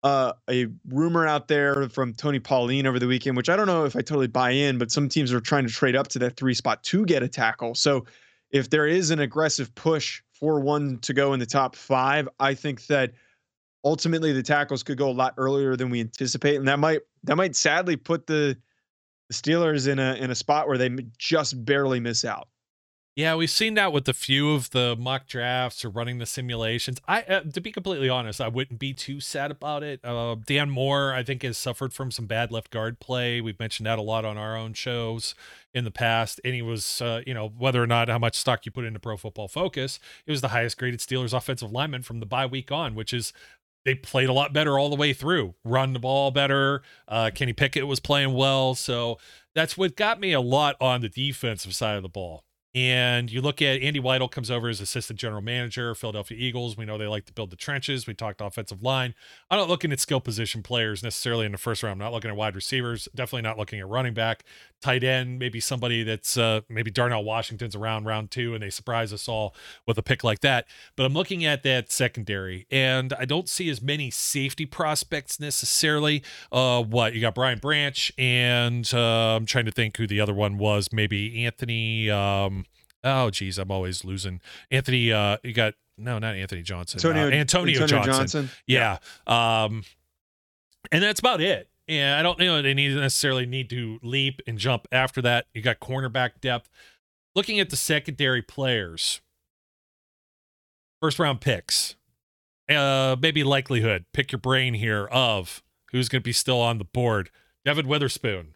uh, 0.03 0.33
a 0.49 0.67
rumor 0.87 1.27
out 1.27 1.47
there 1.47 1.89
from 1.89 2.13
Tony 2.13 2.39
Pauline 2.39 2.87
over 2.87 2.99
the 2.99 3.07
weekend, 3.07 3.35
which 3.35 3.49
I 3.49 3.55
don't 3.55 3.67
know 3.67 3.85
if 3.85 3.95
I 3.95 3.99
totally 3.99 4.27
buy 4.27 4.51
in, 4.51 4.77
but 4.77 4.91
some 4.91 5.09
teams 5.09 5.33
are 5.33 5.41
trying 5.41 5.67
to 5.67 5.73
trade 5.73 5.95
up 5.95 6.07
to 6.09 6.19
that 6.19 6.37
three 6.37 6.53
spot 6.53 6.83
to 6.83 7.05
get 7.05 7.21
a 7.21 7.27
tackle. 7.27 7.75
So 7.75 8.05
if 8.51 8.69
there 8.69 8.87
is 8.87 9.11
an 9.11 9.19
aggressive 9.19 9.73
push 9.75 10.21
for 10.31 10.61
one 10.61 10.99
to 10.99 11.13
go 11.13 11.33
in 11.33 11.39
the 11.39 11.45
top 11.45 11.75
five, 11.75 12.29
I 12.39 12.53
think 12.53 12.87
that 12.87 13.11
ultimately 13.83 14.33
the 14.33 14.43
tackles 14.43 14.83
could 14.83 14.97
go 14.97 15.09
a 15.09 15.11
lot 15.11 15.33
earlier 15.37 15.75
than 15.75 15.89
we 15.89 15.99
anticipate, 15.99 16.55
and 16.55 16.67
that 16.67 16.79
might 16.79 17.01
that 17.23 17.35
might 17.35 17.55
sadly 17.55 17.95
put 17.95 18.27
the, 18.27 18.57
Steelers 19.31 19.87
in 19.87 19.99
a 19.99 20.15
in 20.15 20.31
a 20.31 20.35
spot 20.35 20.67
where 20.67 20.77
they 20.77 20.89
just 21.17 21.63
barely 21.63 21.99
miss 21.99 22.25
out. 22.25 22.47
Yeah, 23.15 23.35
we've 23.35 23.49
seen 23.49 23.73
that 23.73 23.91
with 23.91 24.07
a 24.07 24.13
few 24.13 24.51
of 24.51 24.69
the 24.69 24.95
mock 24.97 25.27
drafts 25.27 25.83
or 25.83 25.89
running 25.89 26.19
the 26.19 26.25
simulations. 26.25 26.99
I, 27.05 27.23
uh, 27.23 27.41
to 27.41 27.59
be 27.59 27.69
completely 27.71 28.07
honest, 28.07 28.39
I 28.39 28.47
wouldn't 28.47 28.79
be 28.79 28.93
too 28.93 29.19
sad 29.19 29.51
about 29.51 29.83
it. 29.83 29.99
Uh, 30.05 30.37
Dan 30.45 30.69
Moore, 30.69 31.13
I 31.13 31.23
think, 31.23 31.43
has 31.43 31.57
suffered 31.57 31.91
from 31.91 32.11
some 32.11 32.27
bad 32.27 32.49
left 32.49 32.71
guard 32.71 32.99
play. 33.01 33.41
We've 33.41 33.59
mentioned 33.59 33.87
that 33.87 33.99
a 33.99 34.01
lot 34.01 34.23
on 34.23 34.37
our 34.37 34.55
own 34.55 34.71
shows 34.71 35.35
in 35.73 35.83
the 35.83 35.91
past, 35.91 36.39
and 36.45 36.55
he 36.55 36.61
was, 36.61 37.01
uh, 37.01 37.21
you 37.27 37.33
know, 37.33 37.49
whether 37.49 37.83
or 37.83 37.87
not 37.87 38.07
how 38.07 38.19
much 38.19 38.35
stock 38.35 38.65
you 38.65 38.71
put 38.71 38.85
into 38.85 39.01
Pro 39.01 39.17
Football 39.17 39.49
Focus, 39.49 39.99
it 40.25 40.31
was 40.31 40.39
the 40.39 40.49
highest 40.49 40.77
graded 40.77 41.01
Steelers 41.01 41.33
offensive 41.33 41.73
lineman 41.73 42.03
from 42.03 42.21
the 42.21 42.25
bye 42.25 42.45
week 42.45 42.71
on, 42.71 42.95
which 42.95 43.13
is 43.13 43.33
they 43.89 43.95
played 43.95 44.29
a 44.29 44.33
lot 44.33 44.53
better 44.53 44.77
all 44.77 44.91
the 44.91 44.95
way 44.95 45.13
through. 45.13 45.55
Run 45.63 45.93
the 45.93 45.99
ball 45.99 46.29
better. 46.29 46.83
Uh, 47.07 47.31
Kenny 47.33 47.53
Pickett 47.53 47.87
was 47.87 47.99
playing 47.99 48.33
well, 48.33 48.75
so 48.75 49.17
that's 49.55 49.75
what 49.75 49.95
got 49.95 50.19
me 50.19 50.31
a 50.31 50.39
lot 50.39 50.75
on 50.79 51.01
the 51.01 51.09
defensive 51.09 51.73
side 51.73 51.97
of 51.97 52.03
the 52.03 52.09
ball. 52.09 52.43
And 52.75 53.31
you 53.31 53.41
look 53.41 53.63
at 53.63 53.81
Andy 53.81 53.99
Weidl 53.99 54.29
comes 54.29 54.51
over 54.51 54.69
as 54.69 54.79
assistant 54.79 55.17
general 55.17 55.41
manager, 55.41 55.95
Philadelphia 55.95 56.37
Eagles. 56.39 56.77
We 56.77 56.85
know 56.85 56.99
they 56.99 57.07
like 57.07 57.25
to 57.25 57.33
build 57.33 57.49
the 57.49 57.55
trenches. 57.55 58.05
We 58.05 58.13
talked 58.13 58.41
offensive 58.41 58.83
line. 58.83 59.15
I'm 59.49 59.57
not 59.57 59.67
looking 59.67 59.91
at 59.91 59.99
skill 59.99 60.19
position 60.19 60.61
players 60.61 61.01
necessarily 61.01 61.47
in 61.47 61.51
the 61.51 61.57
first 61.57 61.81
round. 61.81 61.93
I'm 61.93 62.05
not 62.05 62.13
looking 62.13 62.29
at 62.29 62.37
wide 62.37 62.55
receivers. 62.55 63.07
Definitely 63.15 63.41
not 63.41 63.57
looking 63.57 63.79
at 63.79 63.87
running 63.87 64.13
back, 64.13 64.43
tight 64.81 65.03
end. 65.03 65.39
Maybe 65.39 65.59
somebody 65.59 66.03
that's 66.03 66.37
uh, 66.37 66.61
maybe 66.69 66.91
Darnell 66.91 67.23
Washington's 67.23 67.75
around 67.75 68.05
round 68.05 68.29
two, 68.29 68.53
and 68.53 68.61
they 68.61 68.69
surprise 68.69 69.11
us 69.11 69.27
all 69.27 69.55
with 69.87 69.97
a 69.97 70.03
pick 70.03 70.23
like 70.23 70.41
that. 70.41 70.67
But 70.95 71.07
I'm 71.07 71.13
looking 71.13 71.43
at 71.43 71.63
that 71.63 71.91
secondary, 71.91 72.67
and 72.69 73.13
I 73.13 73.25
don't 73.25 73.49
see 73.49 73.67
as 73.71 73.81
many 73.81 74.11
safety 74.11 74.67
prospects 74.67 75.39
necessarily. 75.39 76.21
Uh, 76.51 76.83
what 76.83 77.15
you 77.15 77.21
got, 77.21 77.33
Brian 77.33 77.57
Branch, 77.57 78.11
and 78.15 78.87
uh, 78.93 79.35
I'm 79.35 79.47
trying 79.47 79.65
to 79.65 79.71
think 79.71 79.97
who 79.97 80.05
the 80.05 80.21
other 80.21 80.35
one 80.35 80.59
was. 80.59 80.93
Maybe 80.93 81.43
Anthony. 81.45 82.11
Um, 82.11 82.58
oh 83.03 83.29
geez, 83.29 83.57
I'm 83.57 83.71
always 83.71 84.03
losing. 84.03 84.41
Anthony, 84.71 85.11
uh, 85.11 85.37
you 85.43 85.53
got 85.53 85.73
no, 85.97 86.19
not 86.19 86.35
Anthony 86.35 86.61
Johnson. 86.61 86.97
Antonio, 86.97 87.27
uh, 87.27 87.31
Antonio, 87.31 87.81
Antonio 87.81 88.03
Johnson. 88.05 88.43
Johnson. 88.43 88.49
Yeah. 88.67 88.97
Um, 89.27 89.83
and 90.91 91.03
that's 91.03 91.19
about 91.19 91.41
it. 91.41 91.69
Yeah, 91.87 92.19
I 92.19 92.23
don't 92.23 92.39
you 92.39 92.45
know 92.45 92.61
they 92.61 92.75
need 92.75 92.95
necessarily 92.95 93.45
need 93.45 93.69
to 93.71 93.99
leap 94.03 94.41
and 94.45 94.57
jump 94.57 94.87
after 94.91 95.21
that. 95.23 95.47
You 95.53 95.61
got 95.61 95.79
cornerback 95.79 96.39
depth. 96.39 96.69
Looking 97.35 97.59
at 97.59 97.69
the 97.69 97.75
secondary 97.75 98.41
players, 98.41 99.21
first 101.01 101.17
round 101.17 101.41
picks, 101.41 101.95
uh, 102.69 103.15
maybe 103.19 103.43
likelihood. 103.43 104.05
Pick 104.13 104.31
your 104.31 104.39
brain 104.39 104.75
here 104.75 105.07
of 105.07 105.63
who's 105.91 106.09
going 106.09 106.21
to 106.21 106.25
be 106.25 106.33
still 106.33 106.61
on 106.61 106.77
the 106.77 106.85
board. 106.85 107.31
Devon 107.65 107.87
Witherspoon. 107.87 108.55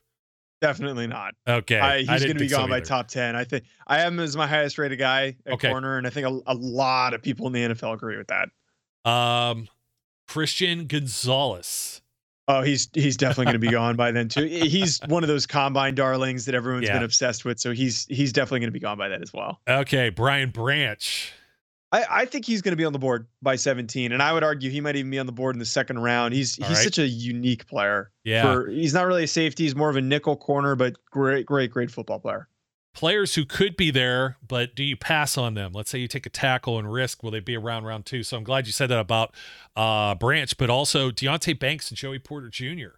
Definitely 0.64 1.08
not. 1.08 1.34
Okay, 1.46 1.78
I, 1.78 1.98
he's 2.00 2.08
going 2.08 2.22
to 2.22 2.34
be 2.36 2.40
think 2.40 2.52
so 2.52 2.58
gone 2.60 2.70
by 2.70 2.80
top 2.80 3.10
10. 3.10 3.36
I 3.36 3.44
think 3.44 3.66
I 3.86 4.04
am 4.04 4.18
as 4.22 4.38
my 4.38 4.48
highest 4.48 4.78
rated 4.78 4.98
guy 4.98 5.36
at 5.46 5.54
Okay. 5.56 5.68
corner, 5.68 5.98
and 5.98 6.08
I 6.08 6.10
think 6.10 6.26
a, 6.26 6.40
a 6.48 6.56
lot 6.56 7.14
of 7.14 7.22
people 7.22 7.48
in 7.48 7.52
the 7.54 7.60
NFL 7.76 7.94
agree 7.96 8.16
with 8.18 8.28
that. 8.30 8.48
Um, 9.10 9.68
Christian 10.30 10.88
Gonzalez. 10.88 12.02
Oh, 12.48 12.62
he's 12.62 12.90
he's 12.94 13.18
definitely 13.18 13.46
going 13.48 13.54
to 13.56 13.60
be 13.60 13.72
gone 13.72 13.98
by 13.98 14.12
then 14.12 14.30
too. 14.30 14.46
He's 14.46 15.02
one 15.08 15.24
of 15.24 15.28
those 15.28 15.46
combine 15.46 15.96
darlings 15.96 16.46
that 16.46 16.56
everyone's 16.56 16.88
Yeah. 16.88 16.94
been 16.94 17.04
obsessed 17.04 17.44
with, 17.44 17.60
so 17.60 17.74
he's 17.74 18.06
he's 18.10 18.32
definitely 18.32 18.62
going 18.62 18.70
to 18.70 18.74
be 18.74 18.80
gone 18.80 18.98
by 18.98 19.10
that 19.10 19.22
as 19.22 19.34
well. 19.34 19.60
Okay, 19.68 20.10
Brian 20.12 20.50
Branch. 20.50 21.34
I, 21.94 22.06
I 22.10 22.26
think 22.26 22.46
he's 22.46 22.64
going 22.64 22.72
to 22.72 22.76
be 22.76 22.86
on 22.86 22.92
the 22.92 23.00
board 23.00 23.28
by 23.44 23.56
17, 23.56 24.12
and 24.12 24.22
I 24.22 24.34
would 24.34 24.44
argue 24.44 24.72
he 24.72 24.82
might 24.82 24.96
even 24.96 25.12
be 25.12 25.20
on 25.20 25.28
the 25.28 25.32
board 25.32 25.56
in 25.56 25.60
the 25.60 25.66
second 25.66 26.00
round. 26.00 26.34
He's 26.34 26.60
All 26.60 26.68
he's 26.68 26.78
right. 26.78 26.84
such 26.84 26.98
a 26.98 27.08
unique 27.08 27.68
player. 27.68 28.10
Yeah. 28.24 28.42
For, 28.42 28.68
he's 28.68 28.96
not 28.96 29.06
really 29.06 29.26
a 29.26 29.28
safety. 29.28 29.64
He's 29.64 29.76
more 29.76 29.92
of 29.92 29.96
a 29.96 30.02
nickel 30.02 30.36
corner, 30.36 30.76
but 30.76 30.96
great, 31.12 31.46
great, 31.46 31.70
great 31.70 31.92
football 31.92 32.20
player. 32.20 32.48
Players 32.96 33.36
who 33.36 33.46
could 33.46 33.78
be 33.78 33.92
there, 33.92 34.38
but 34.48 34.76
do 34.76 34.84
you 34.84 34.98
pass 34.98 35.38
on 35.38 35.54
them? 35.54 35.72
Let's 35.72 35.92
say 35.92 36.00
you 36.00 36.08
take 36.08 36.26
a 36.26 36.32
tackle 36.32 36.80
and 36.80 36.92
risk, 36.92 37.22
will 37.22 37.32
they 37.32 37.40
be 37.40 37.56
around 37.56 37.86
round 37.86 38.08
two? 38.08 38.24
So 38.24 38.38
I'm 38.38 38.44
glad 38.44 38.66
you 38.66 38.74
said 38.74 38.90
that 38.90 39.00
about 39.00 39.36
uh, 39.76 40.16
Branch, 40.16 40.56
but 40.58 40.72
also 40.72 41.12
Deonte 41.12 41.58
Banks 41.60 41.90
and 41.90 41.98
Joey 41.98 42.20
Porter 42.20 42.50
Jr. 42.50 42.98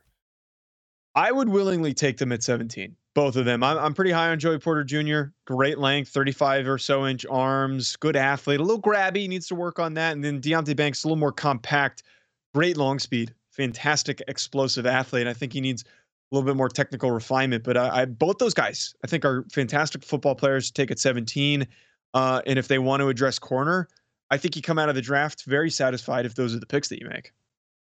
I 1.15 1.31
would 1.31 1.47
willingly 1.47 1.93
take 1.93 2.17
them 2.17 2.31
at 2.33 2.43
17, 2.43 2.95
both 3.13 3.37
of 3.37 3.45
them. 3.45 3.63
I'm, 3.63 3.77
I'm 3.77 3.93
pretty 3.93 4.11
high 4.11 4.29
on 4.29 4.39
Joey 4.39 4.59
Porter 4.59 4.83
Jr. 4.83 5.31
Great 5.45 5.77
length, 5.77 6.09
35 6.09 6.67
or 6.67 6.77
so 6.77 7.07
inch 7.07 7.25
arms, 7.29 7.95
good 7.95 8.17
athlete, 8.17 8.59
a 8.59 8.63
little 8.63 8.81
grabby, 8.81 9.27
needs 9.27 9.47
to 9.47 9.55
work 9.55 9.79
on 9.79 9.93
that. 9.93 10.11
And 10.11 10.23
then 10.23 10.41
Deonte 10.41 10.75
Banks, 10.75 11.03
a 11.03 11.07
little 11.07 11.15
more 11.15 11.31
compact, 11.31 12.03
great 12.53 12.75
long 12.75 12.99
speed, 12.99 13.33
fantastic 13.51 14.21
explosive 14.27 14.85
athlete. 14.85 15.25
I 15.25 15.33
think 15.33 15.53
he 15.53 15.61
needs 15.61 15.83
a 15.83 16.35
little 16.35 16.45
bit 16.45 16.57
more 16.57 16.69
technical 16.69 17.11
refinement. 17.11 17.63
But 17.63 17.77
I, 17.77 18.01
I 18.01 18.05
both 18.05 18.37
those 18.39 18.53
guys, 18.53 18.93
I 19.03 19.07
think, 19.07 19.23
are 19.23 19.45
fantastic 19.51 20.03
football 20.03 20.35
players 20.35 20.67
to 20.67 20.73
take 20.73 20.91
at 20.91 20.99
17. 20.99 21.65
Uh, 22.13 22.41
and 22.45 22.59
if 22.59 22.67
they 22.67 22.79
want 22.79 23.01
to 23.01 23.07
address 23.07 23.39
corner, 23.39 23.87
I 24.31 24.37
think 24.37 24.55
you 24.55 24.61
come 24.61 24.79
out 24.79 24.89
of 24.89 24.95
the 24.95 25.01
draft 25.01 25.43
very 25.45 25.69
satisfied 25.69 26.25
if 26.25 26.35
those 26.35 26.53
are 26.55 26.59
the 26.59 26.65
picks 26.65 26.89
that 26.89 26.99
you 26.99 27.07
make. 27.07 27.31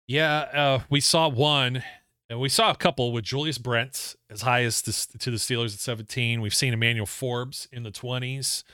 Yeah, 0.07 0.39
uh, 0.55 0.81
we 0.89 1.01
saw 1.01 1.29
one, 1.29 1.83
and 2.31 2.41
we 2.41 2.49
saw 2.49 2.71
a 2.71 2.77
couple 2.77 3.13
with 3.13 3.25
Julius 3.25 3.59
Brent 3.59 4.17
as 4.31 4.43
high 4.43 4.63
as 4.65 4.83
this, 4.83 5.07
to 5.07 5.31
the 5.31 5.39
Steelers 5.39 5.75
at 5.75 5.81
17. 5.81 6.41
We've 6.41 6.55
seen 6.55 6.73
Emmanuel 6.73 7.07
Forbes 7.07 7.69
in 7.73 7.83
the 7.83 7.91
20s. 7.91 8.65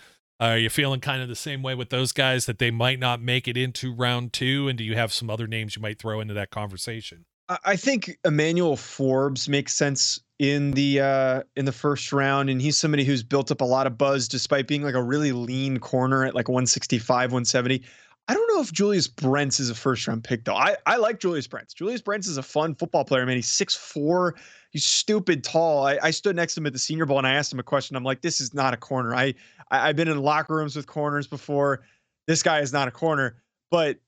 Are 0.40 0.58
you 0.58 0.68
feeling 0.68 1.00
kind 1.00 1.22
of 1.22 1.28
the 1.28 1.36
same 1.36 1.62
way 1.62 1.74
with 1.76 1.90
those 1.90 2.10
guys 2.12 2.46
that 2.46 2.58
they 2.58 2.72
might 2.72 2.98
not 2.98 3.22
make 3.22 3.46
it 3.46 3.56
into 3.56 3.94
round 3.94 4.32
two? 4.32 4.68
And 4.68 4.76
do 4.76 4.82
you 4.82 4.96
have 4.96 5.12
some 5.12 5.30
other 5.30 5.46
names 5.46 5.76
you 5.76 5.82
might 5.82 5.98
throw 5.98 6.20
into 6.20 6.34
that 6.34 6.50
conversation? 6.50 7.24
I- 7.48 7.58
I 7.64 7.76
think 7.76 8.18
Emmanuel 8.24 8.76
Forbes 8.76 9.48
makes 9.48 9.74
sense 9.74 10.20
in 10.40 10.72
the 10.72 10.98
uh 11.00 11.42
in 11.54 11.64
the 11.64 11.70
first 11.70 12.12
round 12.12 12.50
and 12.50 12.60
he's 12.60 12.76
somebody 12.76 13.04
who's 13.04 13.22
built 13.22 13.52
up 13.52 13.60
a 13.60 13.64
lot 13.64 13.86
of 13.86 13.96
buzz 13.96 14.26
despite 14.26 14.66
being 14.66 14.82
like 14.82 14.96
a 14.96 15.02
really 15.02 15.30
lean 15.30 15.78
corner 15.78 16.24
at 16.24 16.34
like 16.34 16.48
165 16.48 17.30
170 17.30 17.80
I 18.26 18.34
don't 18.34 18.48
know 18.54 18.60
if 18.60 18.72
Julius 18.72 19.06
Brents 19.06 19.60
is 19.60 19.68
a 19.68 19.74
first 19.74 20.06
round 20.06 20.24
pick 20.24 20.44
though. 20.44 20.54
I, 20.54 20.76
I 20.86 20.96
like 20.96 21.20
Julius 21.20 21.46
Brents. 21.46 21.74
Julius 21.74 22.00
Brents 22.00 22.26
is 22.26 22.38
a 22.38 22.42
fun 22.42 22.74
football 22.74 23.04
player, 23.04 23.26
man. 23.26 23.36
He's 23.36 23.50
6'4, 23.50 24.32
he's 24.70 24.84
stupid 24.84 25.44
tall. 25.44 25.86
I, 25.86 25.98
I 26.02 26.10
stood 26.10 26.34
next 26.34 26.54
to 26.54 26.60
him 26.60 26.66
at 26.66 26.72
the 26.72 26.78
senior 26.78 27.04
bowl 27.04 27.18
and 27.18 27.26
I 27.26 27.34
asked 27.34 27.52
him 27.52 27.58
a 27.58 27.64
question. 27.64 27.96
I'm 27.96 28.04
like, 28.04 28.22
this 28.22 28.40
is 28.40 28.54
not 28.54 28.72
a 28.72 28.78
corner. 28.78 29.14
I, 29.14 29.34
I 29.70 29.88
I've 29.88 29.96
been 29.96 30.08
in 30.08 30.18
locker 30.18 30.54
rooms 30.54 30.74
with 30.74 30.86
corners 30.86 31.26
before. 31.26 31.82
This 32.26 32.42
guy 32.42 32.60
is 32.60 32.72
not 32.72 32.88
a 32.88 32.90
corner, 32.90 33.42
but 33.70 33.98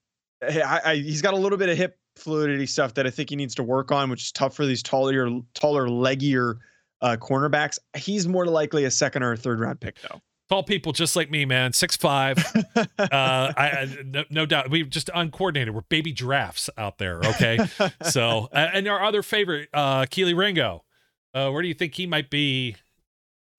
I, 0.41 0.81
I, 0.83 0.95
he's 0.95 1.21
got 1.21 1.35
a 1.35 1.37
little 1.37 1.57
bit 1.57 1.69
of 1.69 1.77
hip 1.77 1.99
fluidity 2.15 2.65
stuff 2.65 2.95
that 2.95 3.05
I 3.05 3.11
think 3.11 3.29
he 3.29 3.35
needs 3.35 3.53
to 3.55 3.63
work 3.63 3.91
on, 3.91 4.09
which 4.09 4.23
is 4.23 4.31
tough 4.31 4.55
for 4.55 4.65
these 4.65 4.81
taller, 4.81 5.29
taller, 5.53 5.87
leggier 5.87 6.57
uh, 7.01 7.15
cornerbacks. 7.19 7.77
He's 7.95 8.27
more 8.27 8.47
likely 8.47 8.85
a 8.85 8.91
second 8.91 9.21
or 9.23 9.33
a 9.33 9.37
third 9.37 9.59
round 9.59 9.79
pick, 9.79 9.99
though. 10.01 10.21
Tall 10.49 10.63
people 10.63 10.93
just 10.93 11.15
like 11.15 11.29
me, 11.29 11.43
man. 11.43 11.73
Six 11.73 11.97
five. 11.97 12.37
uh, 12.75 12.85
I, 12.97 13.51
I 13.57 13.97
no, 14.05 14.23
no 14.29 14.45
doubt. 14.45 14.69
We 14.69 14.83
just 14.83 15.09
uncoordinated. 15.13 15.73
We're 15.75 15.81
baby 15.81 16.13
giraffes 16.13 16.69
out 16.77 16.97
there. 16.97 17.19
Okay. 17.19 17.59
so, 18.03 18.47
uh, 18.53 18.69
and 18.73 18.87
our 18.87 19.03
other 19.03 19.21
favorite, 19.23 19.67
uh, 19.73 20.05
Kelee 20.05 20.33
Ringo. 20.37 20.83
Uh, 21.33 21.49
where 21.51 21.61
do 21.61 21.67
you 21.67 21.73
think 21.73 21.93
he 21.95 22.07
might 22.07 22.29
be? 22.29 22.75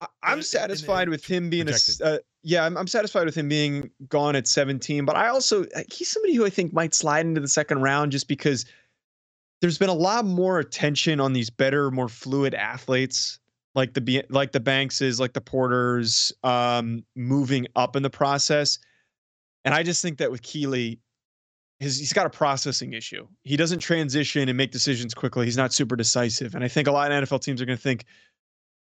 I- 0.01 0.05
in- 0.05 0.09
I'm 0.23 0.37
in- 0.39 0.43
satisfied 0.43 1.09
with 1.09 1.23
him 1.25 1.49
being 1.51 1.63
a 1.63 1.65
projected. 1.65 1.95
s- 1.95 2.01
uh, 2.01 2.17
yeah. 2.41 2.65
I'm, 2.65 2.75
I'm 2.75 2.87
satisfied 2.87 3.25
with 3.25 3.35
him 3.35 3.47
being 3.49 3.91
gone 4.07 4.35
at 4.35 4.47
17, 4.47 5.05
but 5.05 5.15
I 5.15 5.27
also 5.27 5.63
uh, 5.75 5.81
he's 5.91 6.09
somebody 6.09 6.33
who 6.33 6.45
I 6.45 6.49
think 6.49 6.73
might 6.73 6.95
slide 6.95 7.25
into 7.25 7.39
the 7.41 7.47
second 7.47 7.81
round 7.83 8.11
just 8.11 8.27
because 8.27 8.65
there's 9.61 9.77
been 9.77 9.89
a 9.89 9.93
lot 9.93 10.25
more 10.25 10.57
attention 10.59 11.19
on 11.19 11.33
these 11.33 11.49
better, 11.49 11.91
more 11.91 12.07
fluid 12.09 12.55
athletes 12.55 13.38
like 13.75 13.93
the 13.93 14.25
like 14.29 14.51
the 14.51 14.59
Bankses, 14.59 15.19
like 15.19 15.33
the 15.33 15.41
Porters, 15.41 16.31
um, 16.43 17.03
moving 17.15 17.67
up 17.75 17.95
in 17.95 18.03
the 18.03 18.09
process. 18.09 18.79
And 19.65 19.73
I 19.73 19.83
just 19.83 20.01
think 20.01 20.17
that 20.19 20.31
with 20.31 20.41
Kelee, 20.41 20.99
his 21.79 21.97
he's 21.97 22.13
got 22.13 22.25
a 22.25 22.29
processing 22.29 22.93
issue. 22.93 23.27
He 23.43 23.57
doesn't 23.57 23.79
transition 23.79 24.49
and 24.49 24.57
make 24.57 24.71
decisions 24.71 25.13
quickly. 25.13 25.45
He's 25.45 25.57
not 25.57 25.73
super 25.73 25.95
decisive. 25.95 26.55
And 26.55 26.63
I 26.63 26.67
think 26.67 26.87
a 26.87 26.91
lot 26.91 27.11
of 27.11 27.23
NFL 27.23 27.41
teams 27.41 27.61
are 27.61 27.65
going 27.65 27.77
to 27.77 27.81
think 27.81 28.05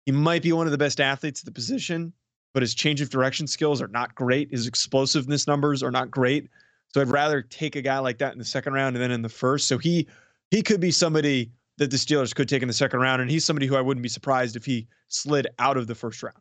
he 0.04 0.12
might 0.12 0.42
be 0.42 0.52
one 0.52 0.66
of 0.66 0.72
the 0.72 0.78
best 0.78 1.00
athletes 1.00 1.40
at 1.40 1.46
the 1.46 1.52
position, 1.52 2.12
but 2.54 2.62
his 2.62 2.74
change 2.74 3.00
of 3.00 3.08
direction 3.08 3.46
skills 3.46 3.80
are 3.80 3.88
not 3.88 4.14
great. 4.14 4.50
His 4.50 4.66
explosiveness 4.66 5.46
numbers 5.46 5.82
are 5.82 5.90
not 5.90 6.10
great. 6.10 6.48
So 6.92 7.00
I'd 7.00 7.08
rather 7.08 7.40
take 7.40 7.76
a 7.76 7.82
guy 7.82 7.98
like 7.98 8.18
that 8.18 8.32
in 8.32 8.38
the 8.38 8.44
second 8.44 8.74
round 8.74 8.96
and 8.96 9.02
then 9.02 9.10
in 9.10 9.22
the 9.22 9.28
first. 9.28 9.68
So 9.68 9.78
he 9.78 10.06
he 10.50 10.62
could 10.62 10.80
be 10.80 10.90
somebody 10.90 11.50
that 11.82 11.90
the 11.90 11.96
Steelers 11.96 12.34
could 12.34 12.48
take 12.48 12.62
in 12.62 12.68
the 12.68 12.74
second 12.74 13.00
round, 13.00 13.20
and 13.20 13.30
he's 13.30 13.44
somebody 13.44 13.66
who 13.66 13.76
I 13.76 13.80
wouldn't 13.80 14.02
be 14.02 14.08
surprised 14.08 14.56
if 14.56 14.64
he 14.64 14.86
slid 15.08 15.46
out 15.58 15.76
of 15.76 15.86
the 15.86 15.94
first 15.94 16.22
round. 16.22 16.36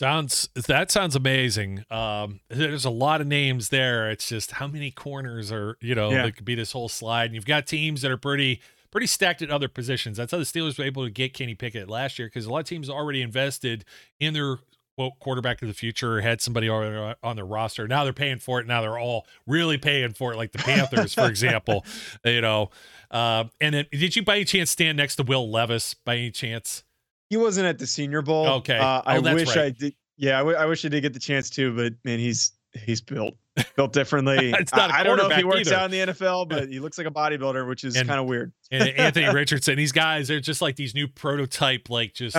Sounds 0.00 0.48
that 0.66 0.90
sounds 0.90 1.14
amazing. 1.14 1.84
Um, 1.90 2.40
there's 2.48 2.84
a 2.84 2.90
lot 2.90 3.20
of 3.20 3.28
names 3.28 3.68
there. 3.68 4.10
It's 4.10 4.28
just 4.28 4.52
how 4.52 4.66
many 4.66 4.90
corners 4.90 5.52
are 5.52 5.76
you 5.80 5.94
know 5.94 6.10
Yeah. 6.10 6.22
that 6.24 6.36
could 6.36 6.44
be 6.44 6.56
this 6.56 6.72
whole 6.72 6.88
slide. 6.88 7.26
And 7.26 7.34
you've 7.36 7.46
got 7.46 7.66
teams 7.68 8.02
that 8.02 8.10
are 8.10 8.16
pretty 8.16 8.60
pretty 8.90 9.06
stacked 9.06 9.40
at 9.42 9.50
other 9.50 9.68
positions. 9.68 10.16
That's 10.16 10.32
how 10.32 10.38
the 10.38 10.44
Steelers 10.44 10.78
were 10.78 10.84
able 10.84 11.04
to 11.04 11.10
get 11.10 11.32
Kenny 11.32 11.54
Pickett 11.54 11.88
last 11.88 12.18
year 12.18 12.26
because 12.26 12.46
a 12.46 12.50
lot 12.50 12.58
of 12.60 12.64
teams 12.66 12.90
already 12.90 13.22
invested 13.22 13.84
in 14.18 14.34
their 14.34 14.56
quote 14.96 15.18
quarterback 15.20 15.60
of 15.62 15.68
the 15.68 15.74
future, 15.74 16.20
had 16.20 16.40
somebody 16.40 16.68
already 16.68 17.14
on 17.22 17.36
their 17.36 17.44
roster. 17.44 17.86
Now 17.88 18.04
they're 18.04 18.12
paying 18.12 18.38
for 18.38 18.60
it. 18.60 18.66
Now 18.66 18.80
they're 18.80 18.98
all 18.98 19.26
really 19.46 19.78
paying 19.78 20.12
for 20.12 20.32
it, 20.32 20.36
like 20.36 20.52
the 20.52 20.58
Panthers, 20.58 21.14
for 21.14 21.26
example. 21.28 21.84
You 22.24 22.40
know, 22.40 22.70
uh, 23.10 23.44
and 23.60 23.74
then 23.74 23.86
did 23.92 24.16
you 24.16 24.22
by 24.24 24.36
any 24.36 24.44
chance 24.44 24.70
stand 24.70 24.96
next 24.96 25.16
to 25.16 25.22
Will 25.22 25.50
Levis 25.50 25.94
by 25.94 26.16
any 26.16 26.30
chance? 26.30 26.84
He 27.30 27.36
wasn't 27.36 27.66
at 27.66 27.78
the 27.78 27.86
Senior 27.86 28.22
Bowl. 28.22 28.46
Okay. 28.48 28.78
Uh, 28.78 29.02
I 29.04 29.16
Oh, 29.16 29.20
that's 29.20 29.34
wish 29.34 29.48
right. 29.56 29.66
I 29.66 29.70
did. 29.70 29.94
Yeah, 30.16 30.36
I, 30.36 30.38
w- 30.40 30.56
I 30.56 30.66
wish 30.66 30.84
I 30.84 30.88
did 30.88 31.00
get 31.00 31.12
the 31.12 31.18
chance 31.18 31.50
to, 31.50 31.74
but 31.74 31.94
man, 32.04 32.18
he's 32.20 32.52
he's 32.84 33.00
built 33.00 33.34
built 33.76 33.92
differently. 33.92 34.52
It's 34.58 34.72
not 34.72 34.90
a 34.90 34.94
I, 34.94 35.00
I 35.00 35.02
don't 35.02 35.16
know 35.16 35.28
if 35.28 35.36
he 35.36 35.42
works 35.44 35.68
either. 35.68 35.74
out 35.76 35.84
in 35.86 35.90
the 36.08 36.12
NFL, 36.12 36.48
but 36.48 36.68
he 36.68 36.78
looks 36.80 36.98
like 36.98 37.06
a 37.06 37.10
bodybuilder, 37.10 37.66
which 37.68 37.82
is 37.82 37.94
kind 37.96 38.10
of 38.12 38.26
weird. 38.26 38.52
and 38.70 38.88
Anthony 38.90 39.26
Richardson. 39.34 39.76
These 39.76 39.90
guys, 39.92 40.28
they're 40.28 40.38
just 40.40 40.62
like 40.62 40.76
these 40.76 40.94
new 40.94 41.08
prototype, 41.08 41.90
like 41.90 42.14
just. 42.14 42.36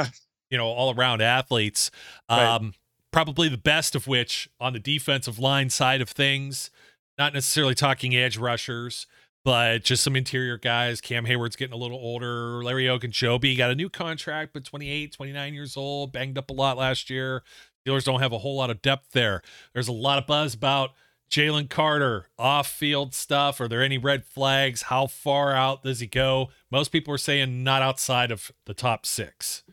You 0.49 0.57
know, 0.57 0.67
all 0.67 0.93
around 0.93 1.21
athletes. 1.21 1.91
Right. 2.29 2.43
Um, 2.43 2.73
probably 3.11 3.47
the 3.47 3.57
best 3.57 3.95
of 3.95 4.07
which 4.07 4.49
on 4.59 4.73
the 4.73 4.79
defensive 4.79 5.39
line 5.39 5.69
side 5.69 6.01
of 6.01 6.09
things, 6.09 6.69
not 7.17 7.33
necessarily 7.33 7.73
talking 7.73 8.15
edge 8.15 8.37
rushers, 8.37 9.07
but 9.45 9.83
just 9.83 10.03
some 10.03 10.15
interior 10.15 10.57
guys. 10.57 10.99
Cam 10.99 11.25
Heyward's 11.25 11.55
getting 11.55 11.73
a 11.73 11.77
little 11.77 11.97
older. 11.97 12.63
Larry 12.63 12.85
Ogunjobi 12.85 13.57
got 13.57 13.71
a 13.71 13.75
new 13.75 13.89
contract, 13.89 14.51
but 14.53 14.65
28, 14.65 15.13
29 15.13 15.53
years 15.53 15.77
old, 15.77 16.11
banged 16.11 16.37
up 16.37 16.49
a 16.49 16.53
lot 16.53 16.77
last 16.77 17.09
year. 17.09 17.43
Steelers 17.87 18.03
don't 18.03 18.21
have 18.21 18.33
a 18.33 18.39
whole 18.39 18.57
lot 18.57 18.69
of 18.69 18.81
depth 18.81 19.11
there. 19.11 19.41
There's 19.73 19.87
a 19.87 19.93
lot 19.93 20.17
of 20.17 20.25
buzz 20.25 20.53
about 20.53 20.91
Jalen 21.29 21.69
Carter, 21.69 22.29
off 22.37 22.67
field 22.67 23.13
stuff. 23.13 23.59
Are 23.59 23.67
there 23.67 23.81
any 23.81 23.97
red 23.97 24.25
flags? 24.25 24.83
How 24.83 25.07
far 25.07 25.53
out 25.53 25.83
does 25.83 25.99
he 25.99 26.07
go? 26.07 26.49
Most 26.71 26.91
people 26.91 27.13
are 27.13 27.17
saying 27.19 27.63
not 27.63 27.81
outside 27.81 28.31
of 28.31 28.51
the 28.65 28.73
top 28.73 29.05
six. 29.05 29.63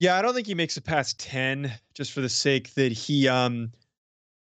Yeah, 0.00 0.16
I 0.16 0.22
don't 0.22 0.34
think 0.34 0.46
he 0.46 0.54
makes 0.54 0.76
it 0.76 0.84
past 0.84 1.18
10 1.18 1.72
just 1.94 2.12
for 2.12 2.20
the 2.20 2.28
sake 2.28 2.74
that 2.74 2.92
he 2.92 3.28
um 3.28 3.72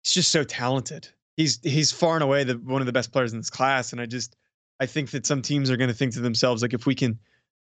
he's 0.02 0.12
just 0.12 0.30
so 0.30 0.44
talented. 0.44 1.08
He's 1.36 1.60
he's 1.62 1.92
far 1.92 2.14
and 2.14 2.22
away 2.22 2.44
the 2.44 2.54
one 2.54 2.82
of 2.82 2.86
the 2.86 2.92
best 2.92 3.12
players 3.12 3.32
in 3.32 3.38
this 3.38 3.50
class. 3.50 3.92
And 3.92 4.00
I 4.00 4.06
just 4.06 4.36
I 4.80 4.86
think 4.86 5.10
that 5.10 5.26
some 5.26 5.42
teams 5.42 5.70
are 5.70 5.76
going 5.76 5.88
to 5.88 5.94
think 5.94 6.12
to 6.14 6.20
themselves, 6.20 6.62
like, 6.62 6.74
if 6.74 6.86
we 6.86 6.94
can 6.94 7.18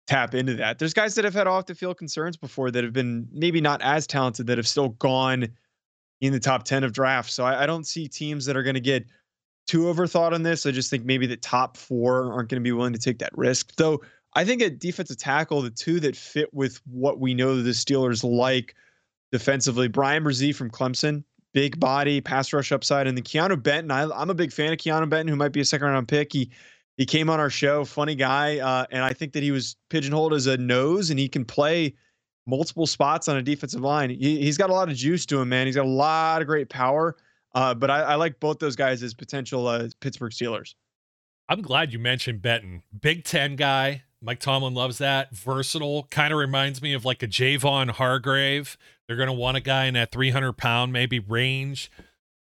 tap 0.08 0.34
into 0.34 0.54
that. 0.56 0.80
There's 0.80 0.94
guys 0.94 1.16
that 1.16 1.26
have 1.26 1.34
had 1.34 1.48
off 1.48 1.66
the 1.66 1.76
field 1.76 1.98
concerns 1.98 2.38
before 2.38 2.72
that 2.72 2.84
have 2.84 2.94
been 2.94 3.28
maybe 3.32 3.62
not 3.62 3.82
as 3.82 4.06
talented 4.06 4.48
that 4.48 4.58
have 4.58 4.68
still 4.68 4.90
gone 4.90 5.48
in 6.22 6.34
the 6.34 6.40
top 6.40 6.64
10 6.64 6.84
of 6.84 6.94
drafts. 6.94 7.34
So 7.34 7.46
I, 7.46 7.64
I 7.64 7.66
don't 7.66 7.86
see 7.86 8.08
teams 8.08 8.46
that 8.46 8.58
are 8.58 8.64
going 8.64 8.76
to 8.76 8.82
get 8.82 9.06
too 9.68 9.84
overthought 9.84 10.34
on 10.34 10.44
this. 10.44 10.66
I 10.66 10.72
just 10.72 10.90
think 10.90 11.06
maybe 11.06 11.26
the 11.26 11.38
top 11.38 11.78
four 11.78 12.34
aren't 12.34 12.50
going 12.50 12.62
to 12.62 12.64
be 12.64 12.72
willing 12.72 12.94
to 12.94 13.00
take 13.00 13.20
that 13.20 13.38
risk. 13.38 13.76
Though 13.76 14.02
I 14.36 14.46
think 14.46 14.62
at 14.62 14.80
defensive 14.80 15.18
tackle, 15.18 15.62
the 15.62 15.70
two 15.70 16.00
that 16.02 16.16
fit 16.16 16.54
with 16.54 16.82
what 16.86 17.20
we 17.20 17.34
know 17.34 17.62
the 17.62 17.72
Steelers 17.72 18.24
like 18.24 18.76
defensively, 19.32 19.88
Bryan 19.88 20.24
Bresee 20.24 20.56
from 20.56 20.72
Clemson, 20.72 21.24
big 21.54 21.80
body, 21.80 22.20
pass 22.20 22.52
rush 22.52 22.72
upside, 22.72 23.08
and 23.08 23.18
the 23.18 23.22
Keanu 23.22 23.62
Benton. 23.62 23.92
I, 23.92 24.04
am 24.22 24.30
a 24.30 24.34
big 24.34 24.52
fan 24.52 24.74
of 24.74 24.80
Keanu 24.80 25.10
Benton, 25.10 25.28
who 25.28 25.36
might 25.36 25.52
be 25.52 25.62
a 25.62 25.66
second 25.66 25.88
round 25.88 26.08
pick. 26.08 26.34
He 26.34 26.52
he 26.98 27.06
came 27.06 27.30
on 27.30 27.40
our 27.40 27.50
show, 27.50 27.86
funny 27.86 28.16
guy, 28.16 28.60
uh, 28.60 28.86
and 28.92 29.04
I 29.04 29.14
think 29.14 29.34
that 29.34 29.42
he 29.42 29.52
was 29.52 29.76
pigeonholed 29.90 30.34
as 30.34 30.46
a 30.46 30.58
nose, 30.58 31.10
and 31.10 31.18
he 31.18 31.28
can 31.28 31.44
play 31.44 31.96
multiple 32.46 32.86
spots 32.86 33.28
on 33.28 33.38
a 33.38 33.42
defensive 33.42 33.82
line. 33.82 34.10
He, 34.10 34.46
has 34.46 34.58
got 34.58 34.70
a 34.70 34.74
lot 34.74 34.90
of 34.90 34.96
juice 34.96 35.26
to 35.28 35.42
him, 35.42 35.50
man. 35.50 35.66
He's 35.66 35.76
got 35.76 35.86
a 35.86 35.90
lot 35.90 36.42
of 36.42 36.48
great 36.48 36.70
power. 36.70 37.16
Uh, 37.56 37.74
but 37.74 37.90
I, 37.90 38.02
I, 38.02 38.16
like 38.16 38.40
both 38.40 38.60
those 38.60 38.76
guys 38.76 39.04
as 39.04 39.14
potential 39.14 39.68
uh, 39.68 39.88
Pittsburgh 40.02 40.32
Steelers. 40.32 40.74
I'm 41.50 41.62
glad 41.62 41.94
you 41.94 42.00
mentioned 42.00 42.42
Benton. 42.42 42.82
Big 43.00 43.24
Ten 43.24 43.56
guy. 43.56 44.04
Mike 44.24 44.40
Tomlin 44.40 44.74
loves 44.74 44.98
that. 45.00 45.36
Versatile. 45.36 46.08
Kind 46.10 46.34
of 46.34 46.40
reminds 46.40 46.82
me 46.82 46.94
of 46.94 47.04
like 47.04 47.22
a 47.22 47.28
Javon 47.28 47.92
Hargrave. 47.92 48.78
They're 49.08 49.18
going 49.18 49.28
to 49.28 49.34
want 49.34 49.58
a 49.58 49.62
guy 49.62 49.86
in 49.86 49.94
that 49.96 50.12
300 50.12 50.54
pound, 50.54 50.94
maybe 50.94 51.20
range. 51.20 51.92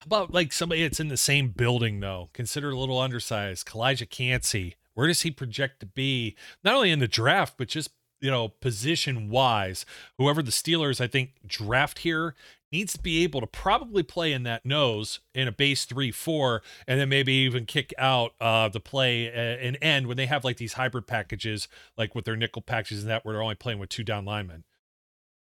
How 0.01 0.07
about 0.07 0.33
like 0.33 0.53
somebody 0.53 0.83
that's 0.83 1.01
in 1.01 1.09
the 1.09 1.17
same 1.17 1.49
building, 1.49 2.01
though? 2.01 2.31
Consider 2.33 2.71
a 2.71 2.79
little 2.79 3.01
undersized. 3.01 3.67
Calijah 3.67 4.09
Kancey. 4.09 4.77
Where 4.95 5.07
does 5.07 5.23
he 5.23 5.31
project 5.31 5.81
to 5.81 5.87
be? 5.87 6.37
Not 6.63 6.75
only 6.75 6.91
in 6.91 7.01
the 7.01 7.09
draft, 7.09 7.55
but 7.57 7.69
just 7.69 7.91
you 8.23 8.31
know, 8.31 8.49
position 8.49 9.29
wise, 9.29 9.85
whoever 10.17 10.43
the 10.43 10.53
Steelers, 10.53 11.01
I 11.01 11.09
think, 11.09 11.33
draft 11.45 11.99
here 11.99 12.35
needs 12.73 12.95
to 12.95 13.01
be 13.01 13.23
able 13.23 13.41
to 13.41 13.47
probably 13.47 14.03
play 14.03 14.33
in 14.33 14.43
that 14.45 14.65
nose 14.65 15.21
in 15.35 15.47
a 15.47 15.53
base 15.53 15.85
three 15.85 16.11
four, 16.11 16.63
and 16.87 16.99
then 16.99 17.09
maybe 17.09 17.33
even 17.33 17.67
kick 17.67 17.93
out 17.99 18.33
uh, 18.41 18.69
the 18.69 18.81
play 18.81 19.29
uh, 19.29 19.67
an 19.67 19.77
end 19.77 20.07
when 20.07 20.17
they 20.17 20.27
have 20.27 20.45
like 20.45 20.57
these 20.57 20.73
hybrid 20.75 21.07
packages, 21.07 21.69
like 21.97 22.15
with 22.15 22.25
their 22.25 22.37
nickel 22.37 22.63
packages 22.63 23.03
and 23.03 23.11
that, 23.11 23.25
where 23.25 23.35
they're 23.35 23.43
only 23.43 23.55
playing 23.55 23.79
with 23.79 23.89
two 23.89 24.05
down 24.05 24.25
linemen. 24.25 24.65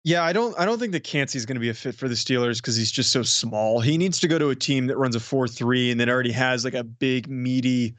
Yeah, 0.04 0.24
I 0.24 0.34
don't 0.34 0.58
I 0.60 0.66
don't 0.66 0.80
think 0.80 0.92
that 0.92 1.06
Kancey 1.06 1.38
is 1.38 1.46
going 1.46 1.56
to 1.56 1.62
be 1.62 1.70
a 1.70 1.74
fit 1.74 1.96
for 1.96 2.10
the 2.10 2.16
Steelers 2.16 2.58
because 2.58 2.76
he's 2.76 2.92
just 2.92 3.12
so 3.12 3.24
small. 3.24 3.80
He 3.80 3.98
needs 3.98 4.20
to 4.20 4.28
go 4.28 4.38
to 4.38 4.50
a 4.50 4.56
team 4.56 4.88
that 4.88 4.98
runs 4.98 5.16
a 5.16 5.20
four 5.20 5.48
three 5.48 5.92
and 5.92 6.00
that 6.02 6.10
already 6.10 6.32
has 6.34 6.66
like 6.66 6.74
a 6.74 6.84
big 6.84 7.30
meaty 7.30 7.96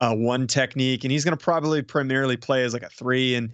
uh, 0.00 0.14
one 0.14 0.46
technique, 0.46 1.04
and 1.04 1.12
he's 1.12 1.24
going 1.24 1.36
to 1.36 1.42
probably 1.42 1.80
primarily 1.80 2.36
play 2.36 2.64
as 2.64 2.72
like 2.72 2.82
a 2.82 2.88
three 2.88 3.36
and 3.36 3.52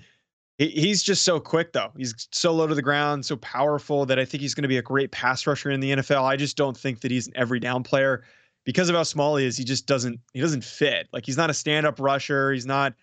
he's 0.68 1.02
just 1.02 1.22
so 1.22 1.40
quick 1.40 1.72
though. 1.72 1.90
He's 1.96 2.28
so 2.32 2.52
low 2.52 2.66
to 2.66 2.74
the 2.74 2.82
ground, 2.82 3.24
so 3.24 3.36
powerful 3.36 4.04
that 4.06 4.18
I 4.18 4.24
think 4.24 4.42
he's 4.42 4.54
going 4.54 4.62
to 4.62 4.68
be 4.68 4.78
a 4.78 4.82
great 4.82 5.10
pass 5.10 5.46
rusher 5.46 5.70
in 5.70 5.80
the 5.80 5.92
NFL. 5.92 6.22
I 6.22 6.36
just 6.36 6.56
don't 6.56 6.76
think 6.76 7.00
that 7.00 7.10
he's 7.10 7.26
an 7.26 7.32
every 7.36 7.60
down 7.60 7.82
player 7.82 8.24
because 8.64 8.90
of 8.90 8.96
how 8.96 9.02
small 9.02 9.36
he 9.36 9.46
is. 9.46 9.56
He 9.56 9.64
just 9.64 9.86
doesn't 9.86 10.20
he 10.34 10.40
doesn't 10.40 10.64
fit. 10.64 11.08
Like 11.12 11.24
he's 11.24 11.36
not 11.36 11.50
a 11.50 11.54
stand 11.54 11.86
up 11.86 11.98
rusher. 11.98 12.52
He's 12.52 12.66
not 12.66 12.94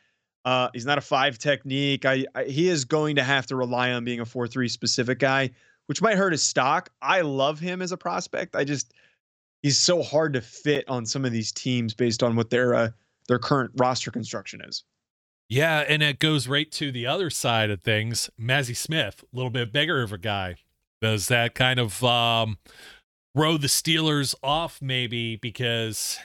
uh, 0.46 0.70
he's 0.74 0.86
not 0.86 1.00
a 1.00 1.02
five 1.02 1.40
technique. 1.40 2.06
I, 2.06 2.26
I 2.36 2.44
he 2.44 2.70
is 2.70 2.86
going 2.86 3.16
to 3.16 3.24
have 3.24 3.48
to 3.48 3.56
rely 3.56 3.92
on 3.92 4.06
being 4.06 4.20
a 4.20 4.26
four 4.26 4.48
three 4.48 4.70
specific 4.70 5.18
guy, 5.18 5.50
which 5.88 6.02
might 6.02 6.18
hurt 6.18 6.34
his 6.34 6.44
stock. 6.44 6.90
I 7.02 7.22
love 7.22 7.60
him 7.60 7.82
as 7.82 7.92
a 7.92 7.98
prospect. 7.98 8.56
I 8.56 8.66
just 8.66 8.94
he's 9.64 9.80
so 9.80 10.04
hard 10.04 10.34
to 10.34 10.42
fit 10.42 10.88
on 10.88 11.08
some 11.08 11.26
of 11.26 11.32
these 11.32 11.52
teams 11.52 11.96
based 11.96 12.22
on 12.22 12.36
what 12.36 12.52
their 12.52 12.76
uh, 12.76 12.90
their 13.28 13.40
current 13.40 13.72
roster 13.78 14.12
construction 14.12 14.62
is. 14.62 14.84
Yeah, 15.50 15.80
and 15.88 16.04
it 16.04 16.20
goes 16.20 16.48
right 16.48 16.70
to 16.74 16.92
the 16.92 17.06
other 17.06 17.30
side 17.30 17.70
of 17.70 17.82
things. 17.82 18.30
Mazi 18.40 18.76
Smith, 18.76 19.24
a 19.24 19.36
little 19.36 19.50
bit 19.50 19.72
bigger 19.72 20.02
of 20.02 20.12
a 20.12 20.18
guy. 20.18 20.56
Does 21.02 21.28
that 21.28 21.56
kind 21.56 21.80
of 21.80 22.04
um, 22.04 22.58
throw 23.36 23.58
the 23.58 23.68
Steelers 23.68 24.34
off 24.42 24.82
maybe 24.82 25.36
because 25.36 26.18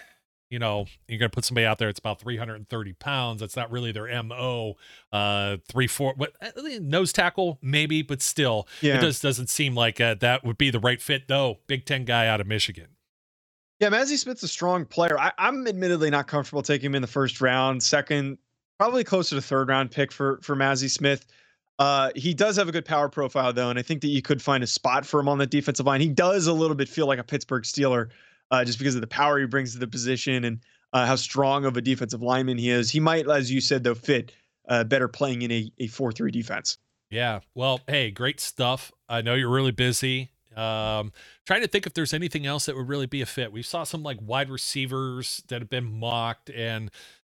you 0.51 0.59
know 0.59 0.87
you're 1.09 1.19
going 1.19 1.31
to 1.31 1.35
put 1.35 1.45
somebody 1.45 1.67
out 1.67 1.79
there 1.79 1.89
that's 1.89 1.99
about 1.99 2.21
330 2.21 2.93
pounds. 2.95 3.41
That's 3.41 3.57
not 3.57 3.71
really 3.71 3.93
their 3.93 4.23
mo. 4.23 4.75
Uh, 5.13 5.59
three 5.69 5.87
four, 5.87 6.15
what 6.17 6.33
uh, 6.41 6.51
nose 6.81 7.13
tackle 7.13 7.59
maybe, 7.63 8.03
but 8.03 8.23
still, 8.23 8.67
yeah. 8.81 8.97
it 8.97 9.01
just 9.01 9.23
doesn't 9.23 9.51
seem 9.51 9.75
like 9.75 10.01
uh, 10.01 10.15
that 10.21 10.45
would 10.45 10.59
be 10.59 10.71
the 10.71 10.81
right 10.81 11.01
fit 11.01 11.29
though. 11.29 11.59
Big 11.67 11.85
Ten 11.87 12.05
guy 12.05 12.27
out 12.27 12.41
of 12.41 12.47
Michigan. 12.47 12.89
Yeah, 13.79 13.91
Mazi 13.91 14.17
Smith's 14.17 14.43
a 14.43 14.49
strong 14.49 14.85
player. 14.85 15.19
I, 15.19 15.33
am 15.39 15.67
admittedly 15.67 16.09
not 16.09 16.29
comfortable 16.29 16.63
taking 16.63 16.87
him 16.87 16.95
in 16.95 17.03
the 17.03 17.09
first 17.09 17.41
round. 17.41 17.83
Second, 17.83 18.39
probably 18.79 19.05
closer 19.05 19.37
to 19.37 19.43
third 19.43 19.69
round 19.69 19.91
pick 19.91 20.13
for 20.13 20.39
for 20.43 20.57
Mazi 20.57 20.91
Smith. 20.91 21.27
Uh, 21.79 22.11
he 22.15 22.35
does 22.35 22.57
have 22.57 22.69
a 22.69 22.73
good 22.73 22.85
power 22.85 23.09
profile 23.09 23.53
though, 23.53 23.71
and 23.71 23.79
I 23.79 23.83
think 23.83 24.03
that 24.03 24.09
you 24.09 24.23
could 24.23 24.43
find 24.43 24.63
a 24.63 24.67
spot 24.67 25.07
for 25.07 25.21
him 25.21 25.29
on 25.29 25.39
the 25.39 25.47
defensive 25.47 25.87
line. 25.87 26.01
He 26.01 26.09
does 26.09 26.47
a 26.47 26.53
little 26.53 26.77
bit 26.77 26.89
feel 26.89 27.07
like 27.07 27.19
a 27.19 27.25
Pittsburgh 27.25 27.65
Steeler, 27.65 28.11
uh, 28.51 28.65
just 28.65 28.79
because 28.79 28.95
of 28.95 29.01
the 29.01 29.07
power 29.07 29.41
he 29.41 29.47
brings 29.47 29.73
to 29.73 29.79
the 29.79 29.87
position 29.87 30.45
and 30.45 30.61
uh, 30.93 31.07
how 31.07 31.17
strong 31.17 31.65
of 31.65 31.77
a 31.77 31.81
defensive 31.81 32.23
lineman 32.23 32.59
he 32.59 32.71
is. 32.71 32.91
He 32.91 33.01
might, 33.01 33.29
as 33.29 33.51
you 33.51 33.61
said, 33.61 33.83
though, 33.83 33.95
fit 33.95 34.33
uh, 34.69 34.85
better 34.85 35.09
playing 35.09 35.43
in 35.43 35.51
a 35.51 35.73
a 35.79 35.87
four 35.89 36.13
three 36.13 36.31
defense. 36.31 36.79
Yeah. 37.11 37.41
Well, 37.55 37.81
hey, 37.87 38.11
great 38.11 38.41
stuff. 38.41 38.93
I 39.09 39.23
know 39.23 39.35
you're 39.35 39.51
really 39.51 39.73
busy. 39.73 40.31
Um, 40.57 41.13
trying 41.47 41.63
to 41.63 41.69
think 41.69 41.87
if 41.87 41.95
there's 41.95 42.13
anything 42.15 42.47
else 42.47 42.67
that 42.67 42.77
would 42.77 42.89
really 42.89 43.07
be 43.07 43.23
a 43.23 43.27
fit. 43.27 43.53
We 43.53 43.63
saw 43.63 43.85
some 43.85 44.03
like 44.03 44.19
wide 44.21 44.51
receivers 44.51 45.43
that 45.49 45.61
have 45.63 45.71
been 45.71 45.99
mocked, 45.99 46.51
and 46.51 46.91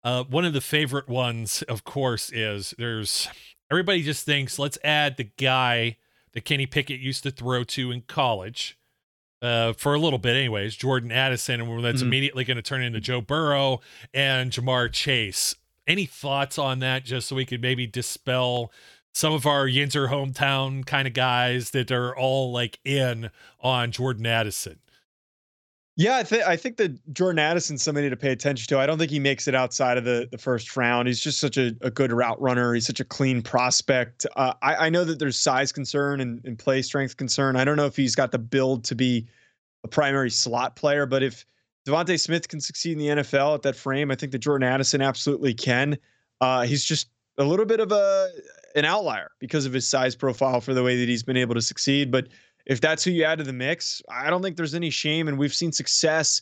uh, 0.05 0.23
one 0.25 0.45
of 0.45 0.53
the 0.53 0.61
favorite 0.61 1.09
ones, 1.09 1.63
of 1.63 1.83
course, 1.83 2.31
is 2.31 2.75
there's 2.77 3.27
everybody 3.71 4.03
just 4.03 4.23
thinks 4.23 4.59
let's 4.59 4.77
add 4.83 5.17
the 5.17 5.31
guy 5.37 5.97
that 6.33 6.45
Kenny 6.45 6.67
Pickett 6.67 6.99
used 6.99 7.23
to 7.23 7.31
throw 7.31 7.63
to 7.63 7.91
in 7.91 8.01
college. 8.01 8.77
Uh, 9.41 9.73
for 9.73 9.93
a 9.93 9.99
little 9.99 10.17
bit, 10.17 10.35
anyways, 10.35 10.75
Jordan 10.75 11.11
Addison, 11.11 11.59
and 11.59 11.83
that's 11.83 11.97
mm-hmm. 11.97 12.07
immediately 12.07 12.43
going 12.45 12.55
to 12.55 12.63
turn 12.63 12.81
into 12.81 12.99
Joe 12.99 13.19
Burrow 13.19 13.81
and 14.13 14.49
Ja'Marr 14.49 14.91
Chase. 14.91 15.55
Any 15.85 16.05
thoughts 16.05 16.57
on 16.57 16.79
that, 16.79 17.03
just 17.03 17.27
so 17.27 17.35
we 17.35 17.45
could 17.45 17.61
maybe 17.61 17.85
dispel 17.85 18.71
some 19.13 19.33
of 19.33 19.45
our 19.45 19.65
Yinzer 19.67 20.09
hometown 20.09 20.85
kind 20.85 21.07
of 21.07 21.13
guys 21.13 21.71
that 21.71 21.91
are 21.91 22.15
all 22.15 22.51
like 22.51 22.79
in 22.85 23.29
on 23.59 23.91
Jordan 23.91 24.25
Addison? 24.25 24.79
Yeah, 25.97 26.17
I 26.17 26.23
think 26.23 26.43
I 26.43 26.57
think 26.57 26.75
that 26.77 27.13
Jordan 27.13 27.39
Addison's 27.39 27.81
somebody 27.81 28.09
to 28.09 28.17
pay 28.17 28.31
attention 28.31 28.67
to. 28.67 28.79
I 28.79 28.85
don't 28.85 28.97
think 28.97 29.11
he 29.11 29.19
makes 29.19 29.47
it 29.47 29.55
outside 29.55 29.97
of 29.97 30.03
the 30.03 30.27
the 30.29 30.37
first 30.37 30.75
round. 30.75 31.07
He's 31.07 31.21
just 31.21 31.39
such 31.39 31.57
a, 31.57 31.73
a 31.81 31.89
good 31.89 32.11
route 32.11 32.41
runner. 32.41 32.73
He's 32.73 32.85
such 32.85 32.99
a 32.99 33.05
clean 33.05 33.41
prospect. 33.41 34.25
Uh, 34.35 34.53
I, 34.61 34.75
I 34.75 34.89
know 34.89 35.05
that 35.05 35.19
there's 35.19 35.39
size 35.39 35.71
concern 35.71 36.19
and, 36.19 36.43
and 36.43 36.59
play 36.59 36.81
strength 36.81 37.15
concern. 37.15 37.55
I 37.55 37.63
don't 37.63 37.77
know 37.77 37.85
if 37.85 37.95
he's 37.95 38.13
got 38.13 38.31
the 38.31 38.39
build 38.39 38.83
to 38.85 38.95
be 38.95 39.25
a 39.85 39.87
primary 39.87 40.29
slot 40.29 40.75
player, 40.75 41.05
but 41.05 41.23
if 41.23 41.45
DeVonta 41.87 42.19
Smith 42.19 42.49
can 42.49 42.59
succeed 42.59 42.93
in 42.93 42.97
the 42.97 43.23
NFL 43.23 43.55
at 43.55 43.61
that 43.61 43.77
frame, 43.77 44.11
I 44.11 44.15
think 44.15 44.33
that 44.33 44.39
Jordan 44.39 44.67
Addison 44.67 45.01
absolutely 45.01 45.53
can. 45.53 45.97
Uh, 46.41 46.63
he's 46.63 46.83
just 46.83 47.07
a 47.37 47.43
little 47.43 47.65
bit 47.65 47.79
of 47.79 47.93
a 47.93 48.29
an 48.75 48.83
outlier 48.83 49.31
because 49.39 49.65
of 49.65 49.71
his 49.71 49.87
size 49.87 50.15
profile 50.15 50.59
for 50.59 50.73
the 50.73 50.83
way 50.83 50.99
that 50.99 51.07
he's 51.07 51.23
been 51.23 51.37
able 51.37 51.55
to 51.55 51.61
succeed, 51.61 52.11
but 52.11 52.27
if 52.65 52.81
that's 52.81 53.03
who 53.03 53.11
you 53.11 53.23
add 53.23 53.37
to 53.37 53.43
the 53.43 53.53
mix, 53.53 54.01
I 54.09 54.29
don't 54.29 54.41
think 54.41 54.57
there's 54.57 54.75
any 54.75 54.89
shame. 54.89 55.27
And 55.27 55.37
we've 55.37 55.53
seen 55.53 55.71
success 55.71 56.41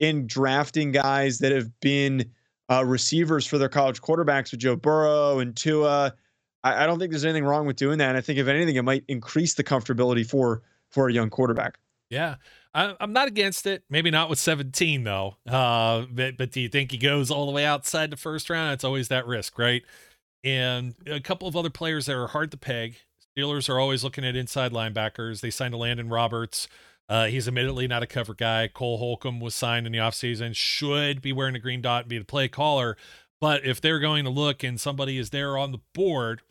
in 0.00 0.26
drafting 0.26 0.92
guys 0.92 1.38
that 1.38 1.52
have 1.52 1.68
been 1.80 2.30
uh, 2.70 2.84
receivers 2.84 3.46
for 3.46 3.58
their 3.58 3.68
college 3.68 4.00
quarterbacks 4.00 4.50
with 4.50 4.60
Joe 4.60 4.76
Burrow 4.76 5.38
and 5.38 5.56
Tua. 5.56 6.14
I, 6.64 6.84
I, 6.84 6.86
don't 6.86 6.98
think 6.98 7.10
there's 7.10 7.24
anything 7.24 7.44
wrong 7.44 7.66
with 7.66 7.76
doing 7.76 7.98
that. 7.98 8.08
And 8.10 8.18
I 8.18 8.20
think 8.20 8.38
if 8.38 8.48
anything, 8.48 8.76
it 8.76 8.82
might 8.82 9.04
increase 9.08 9.54
the 9.54 9.64
comfortability 9.64 10.28
for 10.28 10.62
for 10.90 11.08
a 11.08 11.12
young 11.12 11.30
quarterback. 11.30 11.78
Yeah. 12.10 12.36
I, 12.74 12.94
am 13.00 13.12
not 13.12 13.28
against 13.28 13.66
it. 13.66 13.84
Maybe 13.88 14.10
not 14.10 14.28
with 14.28 14.38
17 14.38 15.04
though. 15.04 15.36
Uh, 15.46 16.04
but, 16.10 16.36
but 16.36 16.52
do 16.52 16.60
you 16.60 16.68
think 16.68 16.90
he 16.90 16.98
goes 16.98 17.30
all 17.30 17.46
the 17.46 17.52
way 17.52 17.64
outside 17.64 18.10
the 18.10 18.16
first 18.16 18.50
round? 18.50 18.74
It's 18.74 18.84
always 18.84 19.08
that 19.08 19.26
risk, 19.26 19.58
right? 19.58 19.82
And 20.44 20.94
a 21.06 21.20
couple 21.20 21.48
of 21.48 21.56
other 21.56 21.70
players 21.70 22.06
that 22.06 22.16
are 22.16 22.26
hard 22.26 22.50
to 22.50 22.56
peg. 22.56 22.96
Steelers 23.36 23.68
are 23.68 23.78
always 23.78 24.04
looking 24.04 24.24
at 24.24 24.36
inside 24.36 24.72
linebackers. 24.72 25.40
They 25.40 25.50
signed 25.50 25.74
Elandon 25.74 26.10
Roberts. 26.10 26.68
Uh, 27.08 27.26
he's 27.26 27.48
admittedly 27.48 27.86
not 27.86 28.02
a 28.02 28.06
cover 28.06 28.34
guy. 28.34 28.68
Cole 28.68 28.98
Holcomb 28.98 29.40
was 29.40 29.54
signed 29.54 29.86
in 29.86 29.92
the 29.92 29.98
offseason, 29.98 30.54
should 30.54 31.20
be 31.20 31.32
wearing 31.32 31.54
a 31.54 31.58
green 31.58 31.82
dot 31.82 32.02
and 32.02 32.10
be 32.10 32.18
the 32.18 32.24
play 32.24 32.48
caller. 32.48 32.96
But 33.40 33.64
if 33.64 33.80
they're 33.80 33.98
going 33.98 34.24
to 34.24 34.30
look 34.30 34.62
and 34.62 34.80
somebody 34.80 35.18
is 35.18 35.30
there 35.30 35.56
on 35.58 35.72
the 35.72 35.80
board, 35.94 36.42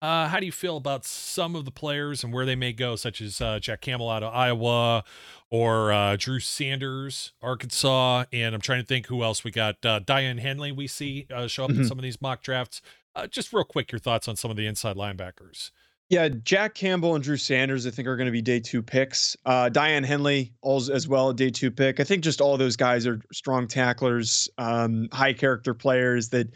Uh, 0.00 0.28
how 0.28 0.38
do 0.38 0.46
you 0.46 0.52
feel 0.52 0.76
about 0.76 1.04
some 1.04 1.56
of 1.56 1.64
the 1.64 1.72
players 1.72 2.22
and 2.22 2.32
where 2.32 2.46
they 2.46 2.54
may 2.54 2.72
go, 2.72 2.94
such 2.94 3.20
as 3.20 3.40
uh, 3.40 3.58
Jack 3.58 3.80
Campbell 3.80 4.08
out 4.08 4.22
of 4.22 4.32
Iowa 4.32 5.02
or 5.50 5.92
uh, 5.92 6.14
Drew 6.16 6.38
Sanders, 6.38 7.32
Arkansas? 7.42 8.26
And 8.32 8.54
I'm 8.54 8.60
trying 8.60 8.80
to 8.80 8.86
think 8.86 9.06
who 9.06 9.24
else 9.24 9.42
we 9.42 9.50
got. 9.50 9.84
Uh, 9.84 9.98
Daiyan 9.98 10.38
Henley, 10.38 10.70
we 10.70 10.86
see 10.86 11.26
uh, 11.34 11.48
show 11.48 11.64
up 11.64 11.70
mm-hmm. 11.72 11.80
in 11.80 11.88
some 11.88 11.98
of 11.98 12.04
these 12.04 12.22
mock 12.22 12.42
drafts. 12.42 12.80
Uh, 13.16 13.26
just 13.26 13.52
real 13.52 13.64
quick, 13.64 13.90
your 13.90 13.98
thoughts 13.98 14.28
on 14.28 14.36
some 14.36 14.52
of 14.52 14.56
the 14.56 14.68
inside 14.68 14.94
linebackers. 14.94 15.72
Yeah, 16.10 16.28
Jack 16.28 16.74
Campbell 16.74 17.14
and 17.14 17.22
Drew 17.22 17.36
Sanders, 17.36 17.86
I 17.86 17.90
think, 17.90 18.08
are 18.08 18.16
going 18.16 18.26
to 18.26 18.32
be 18.32 18.40
day 18.40 18.60
two 18.60 18.82
picks. 18.82 19.36
Uh, 19.44 19.68
Daiyan 19.68 20.06
Henley, 20.06 20.54
as 20.64 21.06
well, 21.06 21.30
a 21.30 21.34
day 21.34 21.50
two 21.50 21.70
pick. 21.70 22.00
I 22.00 22.04
think 22.04 22.24
just 22.24 22.40
all 22.40 22.56
those 22.56 22.76
guys 22.76 23.06
are 23.06 23.20
strong 23.30 23.68
tacklers, 23.68 24.48
um, 24.56 25.08
high 25.12 25.34
character 25.34 25.74
players 25.74 26.30
that 26.30 26.48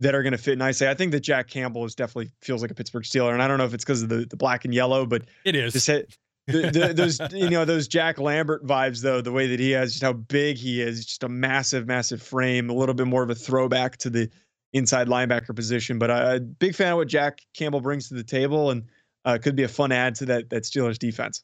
that 0.00 0.14
are 0.14 0.22
going 0.22 0.32
to 0.32 0.38
fit 0.38 0.58
nicely. 0.58 0.88
I 0.88 0.94
think 0.94 1.12
that 1.12 1.20
Jack 1.20 1.48
Campbell 1.48 1.84
is 1.84 1.94
definitely 1.94 2.30
feels 2.42 2.62
like 2.62 2.70
a 2.70 2.74
Pittsburgh 2.74 3.04
Steeler, 3.04 3.32
and 3.32 3.42
I 3.42 3.48
don't 3.48 3.58
know 3.58 3.64
if 3.64 3.74
it's 3.74 3.84
because 3.84 4.02
of 4.02 4.08
the, 4.08 4.26
the 4.26 4.36
black 4.36 4.64
and 4.64 4.72
yellow, 4.72 5.04
but 5.06 5.22
it 5.44 5.54
is. 5.54 5.74
Just 5.74 5.86
hit, 5.86 6.16
the, 6.46 6.70
the, 6.70 6.92
those 6.94 7.20
you 7.32 7.50
know 7.50 7.66
those 7.66 7.88
Jack 7.88 8.18
Lambert 8.18 8.64
vibes 8.64 9.02
though, 9.02 9.20
the 9.20 9.32
way 9.32 9.46
that 9.48 9.60
he 9.60 9.72
has, 9.72 9.92
just 9.92 10.02
how 10.02 10.14
big 10.14 10.56
he 10.56 10.80
is, 10.80 11.04
just 11.04 11.22
a 11.22 11.28
massive, 11.28 11.86
massive 11.86 12.22
frame, 12.22 12.70
a 12.70 12.72
little 12.72 12.94
bit 12.94 13.06
more 13.06 13.22
of 13.22 13.30
a 13.30 13.34
throwback 13.34 13.98
to 13.98 14.10
the 14.10 14.30
inside 14.76 15.08
linebacker 15.08 15.54
position. 15.54 15.98
But 15.98 16.10
a 16.10 16.40
big 16.40 16.74
fan 16.74 16.92
of 16.92 16.98
what 16.98 17.08
Jack 17.08 17.40
Campbell 17.54 17.80
brings 17.80 18.08
to 18.08 18.14
the 18.14 18.24
table, 18.24 18.70
and 18.70 18.84
uh, 19.24 19.38
could 19.42 19.56
be 19.56 19.64
a 19.64 19.68
fun 19.68 19.92
add 19.92 20.14
to 20.16 20.26
that 20.26 20.50
that 20.50 20.62
Steelers 20.64 20.98
defense. 20.98 21.42